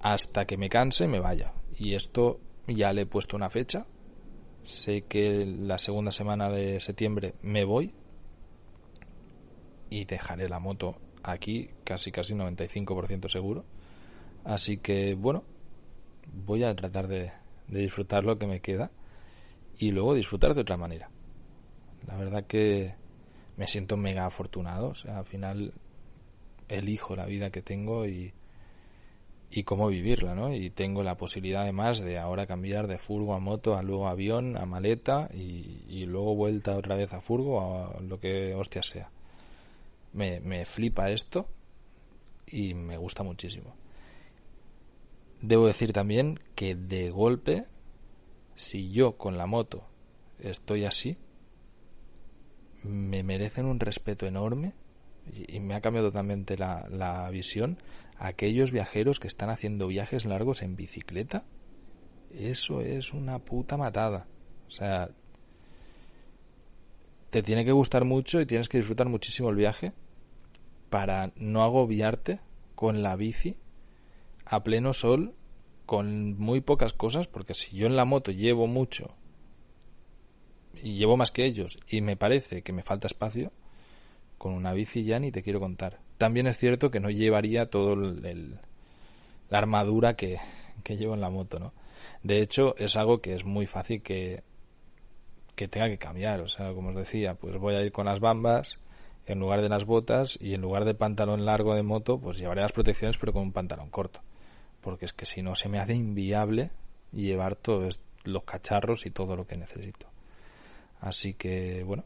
Hasta 0.02 0.46
que 0.46 0.58
me 0.58 0.69
canse 0.69 1.08
me 1.08 1.19
vaya. 1.19 1.54
Y 1.78 1.96
esto 1.96 2.39
ya 2.67 2.91
le 2.91 3.02
he 3.02 3.06
puesto 3.06 3.38
una 3.38 3.50
fecha. 3.50 3.86
Sé 4.63 5.02
que 5.04 5.45
la 5.45 5.78
segunda 5.78 6.12
semana 6.12 6.49
de 6.49 6.80
septiembre 6.80 7.36
me 7.41 7.65
voy 7.65 7.93
y 9.89 10.06
dejaré 10.06 10.47
la 10.49 10.60
moto 10.60 10.97
aquí 11.21 11.69
casi 11.84 12.12
casi 12.12 12.34
95% 12.34 13.30
seguro. 13.30 13.65
Así 14.43 14.78
que 14.78 15.15
bueno, 15.15 15.43
voy 16.34 16.63
a 16.63 16.76
tratar 16.76 17.08
de, 17.08 17.32
disfrutar 17.67 18.23
lo 18.23 18.38
que 18.38 18.47
me 18.47 18.62
queda 18.62 18.91
y 19.78 19.91
luego 19.91 20.13
disfrutar 20.13 20.54
de 20.54 20.62
otra 20.62 20.78
manera. 20.78 21.10
La 22.08 22.17
verdad 22.17 22.45
que 22.45 22.95
me 23.58 23.67
siento 23.67 23.97
mega 23.97 24.26
afortunado, 24.26 24.89
o 24.89 24.95
sea, 24.95 25.19
al 25.19 25.26
final 25.26 25.73
elijo 26.67 27.15
la 27.15 27.26
vida 27.26 27.52
que 27.52 27.62
tengo 27.62 28.06
y, 28.06 28.34
y 29.56 29.63
cómo 29.63 29.88
vivirla, 29.88 30.34
¿no? 30.36 30.54
Y 30.54 30.70
tengo 30.70 31.04
la 31.04 31.18
posibilidad 31.18 31.63
además 31.63 32.00
de 32.00 32.18
ahora 32.18 32.48
cambiar 32.48 32.88
de 32.88 32.98
furgo 32.98 33.36
a 33.36 33.39
moto, 33.39 33.76
a 33.76 33.84
luego 33.84 34.08
avión, 34.08 34.58
a 34.58 34.66
maleta 34.66 35.30
y, 35.34 35.84
y 35.88 36.06
luego 36.06 36.36
vuelta 36.36 36.78
otra 36.78 36.96
vez 36.96 37.13
a 37.13 37.22
furgo, 37.22 37.62
a 37.62 38.00
lo 38.02 38.20
que 38.20 38.54
hostia 38.56 38.82
sea 38.82 39.10
me, 40.13 40.39
me 40.39 40.66
flipa 40.66 41.10
esto 41.10 41.48
y 42.48 42.74
me 42.74 42.98
gusta 42.98 43.24
muchísimo. 43.24 43.76
Debo 45.42 45.68
decir 45.68 45.92
también 45.92 46.39
que 46.56 46.76
de 46.76 47.10
golpe, 47.10 47.66
si 48.56 48.92
yo 48.92 49.18
con 49.18 49.38
la 49.38 49.48
moto 49.48 49.86
estoy 50.39 50.86
así, 50.86 51.18
me 52.84 53.24
merecen 53.24 53.66
un 53.66 53.80
respeto 53.80 54.26
enorme 54.26 54.74
y, 55.32 55.60
me 55.60 55.74
ha 55.74 55.82
cambiado 55.82 56.10
totalmente 56.10 56.58
la, 56.58 56.88
la 56.89 57.30
visión 57.30 57.78
aquellos 58.17 58.71
viajeros 58.71 59.19
que 59.19 59.28
están 59.28 59.49
haciendo 59.49 59.88
viajes 59.88 60.26
largos 60.26 60.62
en 60.62 60.76
bicicleta. 60.76 61.45
Eso 62.32 62.82
es 62.82 63.13
una 63.13 63.39
puta 63.39 63.78
matada. 63.78 64.28
O 64.67 64.71
sea, 64.71 65.12
te 67.30 67.43
tiene 67.43 67.65
que 67.65 67.71
gustar 67.71 68.06
mucho 68.06 68.41
y 68.41 68.45
tienes 68.45 68.69
que 68.69 68.78
disfrutar 68.78 69.08
muchísimo 69.08 69.49
el 69.49 69.56
viaje 69.56 69.93
para 70.89 71.32
no 71.36 71.63
agobiarte 71.63 72.39
con 72.76 73.02
la 73.02 73.15
bici 73.15 73.58
a 74.45 74.63
pleno 74.63 74.93
sol 74.93 75.34
con 75.86 76.38
muy 76.38 76.62
pocas 76.62 76.93
cosas, 76.93 77.28
porque 77.28 77.54
si 77.54 77.76
yo 77.76 77.88
en 77.88 77.95
la 77.95 78.06
moto 78.06 78.32
llevo 78.32 78.67
mucho 78.67 79.15
y 80.82 80.97
llevo 80.97 81.17
más 81.17 81.32
que 81.32 81.45
ellos 81.45 81.80
y 81.88 82.02
me 82.02 82.15
parece 82.15 82.62
que 82.62 82.73
me 82.73 82.84
falta 82.84 83.08
espacio, 83.08 83.52
con 84.38 84.54
una 84.54 84.74
bici 84.74 85.04
ya 85.04 85.19
ni 85.19 85.32
te 85.32 85.43
quiero 85.43 85.60
contar. 85.60 86.00
También 86.17 86.48
es 86.48 86.58
cierto 86.58 86.91
que 86.91 87.00
no 87.00 87.10
llevaría 87.10 87.69
todo 87.69 87.93
el, 87.93 88.60
la 89.50 89.58
armadura 89.58 90.15
que, 90.15 90.39
que 90.84 90.98
llevo 90.98 91.13
en 91.13 91.22
la 91.22 91.30
moto, 91.30 91.60
¿no? 91.60 91.74
De 92.22 92.41
hecho, 92.41 92.76
es 92.78 92.96
algo 92.96 93.22
que 93.22 93.34
es 93.34 93.46
muy 93.46 93.65
fácil 93.65 94.02
que, 94.02 94.43
que 95.56 95.67
tenga 95.67 95.89
que 95.89 95.98
cambiar. 95.98 96.41
O 96.41 96.48
sea, 96.48 96.74
como 96.74 96.89
os 96.89 96.96
decía, 96.96 97.36
pues 97.36 97.58
voy 97.58 97.76
a 97.76 97.82
ir 97.82 97.91
con 97.91 98.06
las 98.06 98.19
bambas, 98.19 98.78
en 99.26 99.39
lugar 99.39 99.62
de 99.62 99.69
las 99.69 99.86
botas 99.86 100.38
y 100.41 100.54
en 100.54 100.62
lugar 100.62 100.86
de 100.86 100.96
pantalón 100.96 101.46
largo 101.46 101.76
de 101.76 101.84
moto, 101.84 102.19
pues 102.19 102.38
llevaré 102.38 102.62
las 102.62 102.72
protecciones 102.72 103.17
pero 103.17 103.34
con 103.34 103.43
un 103.43 103.52
pantalón 103.52 103.89
corto. 103.89 104.22
Porque 104.82 105.06
es 105.06 105.13
que 105.13 105.26
si 105.26 105.41
no 105.41 105.56
se 105.56 105.69
me 105.69 105.80
hace 105.80 105.93
inviable 105.93 106.72
llevar 107.12 107.56
todos 107.56 108.02
los 108.24 108.43
cacharros 108.43 109.06
y 109.06 109.12
todo 109.12 109.36
lo 109.36 109.46
que 109.46 109.58
necesito. 109.58 110.08
Así 111.00 111.34
que, 111.34 111.84
bueno, 111.84 112.06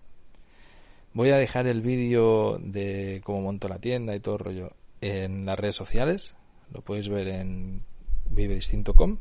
voy 1.18 1.32
a 1.32 1.38
dejar 1.38 1.66
el 1.66 1.82
vídeo 1.82 2.60
de 2.60 3.22
cómo 3.24 3.42
monto 3.42 3.68
la 3.68 3.80
tienda 3.80 4.16
y 4.16 4.20
todo 4.20 4.36
el 4.36 4.40
rollo 4.40 4.74
en 5.02 5.48
las 5.48 5.58
redes 5.58 5.74
sociales. 5.74 6.36
Lo 6.72 6.82
podéis 6.82 7.10
ver 7.10 7.28
en 7.30 7.82
vivedistinto.com 8.30 9.18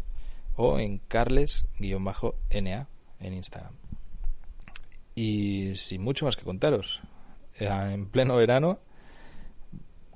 o 0.57 0.79
en 0.79 0.99
carles-na 0.99 2.89
en 3.19 3.33
Instagram. 3.33 3.73
Y 5.15 5.75
sin 5.77 6.03
mucho 6.03 6.27
más 6.27 6.37
que 6.37 6.45
contaros, 6.45 7.01
eh, 7.59 7.67
en 7.67 8.11
pleno 8.11 8.37
verano, 8.37 8.79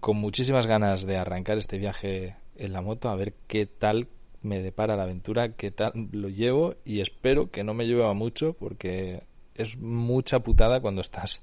con 0.01 0.19
muchísimas 0.19 0.67
ganas 0.67 1.07
de 1.07 1.17
arrancar 1.17 1.57
este 1.57 1.79
viaje 1.79 2.37
en 2.57 2.75
la 2.75 2.83
moto, 2.83 3.09
a 3.09 3.17
ver 3.17 3.33
qué 3.47 3.65
tal 3.65 4.07
me 4.43 4.61
depara 4.63 4.97
la 4.97 5.05
aventura, 5.05 5.57
qué 5.57 5.71
tal 5.71 5.93
lo 6.13 6.29
llevo 6.29 6.75
y 6.85 7.01
espero 7.01 7.51
que 7.51 7.65
no 7.65 7.73
me 7.73 7.87
lleve 7.87 8.07
a 8.07 8.13
mucho 8.13 8.53
porque 8.53 9.23
es 9.55 9.79
mucha 9.79 10.41
putada 10.41 10.81
cuando 10.81 11.01
estás 11.01 11.43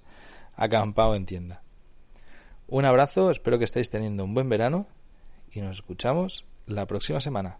acampado 0.57 1.15
en 1.15 1.25
tienda. 1.25 1.61
Un 2.67 2.83
abrazo, 2.83 3.31
espero 3.31 3.57
que 3.57 3.65
estéis 3.65 3.89
teniendo 3.89 4.25
un 4.25 4.33
buen 4.33 4.49
verano 4.49 4.87
y 5.53 5.61
nos 5.61 5.77
escuchamos 5.77 6.45
la 6.65 6.85
próxima 6.85 7.21
semana. 7.21 7.59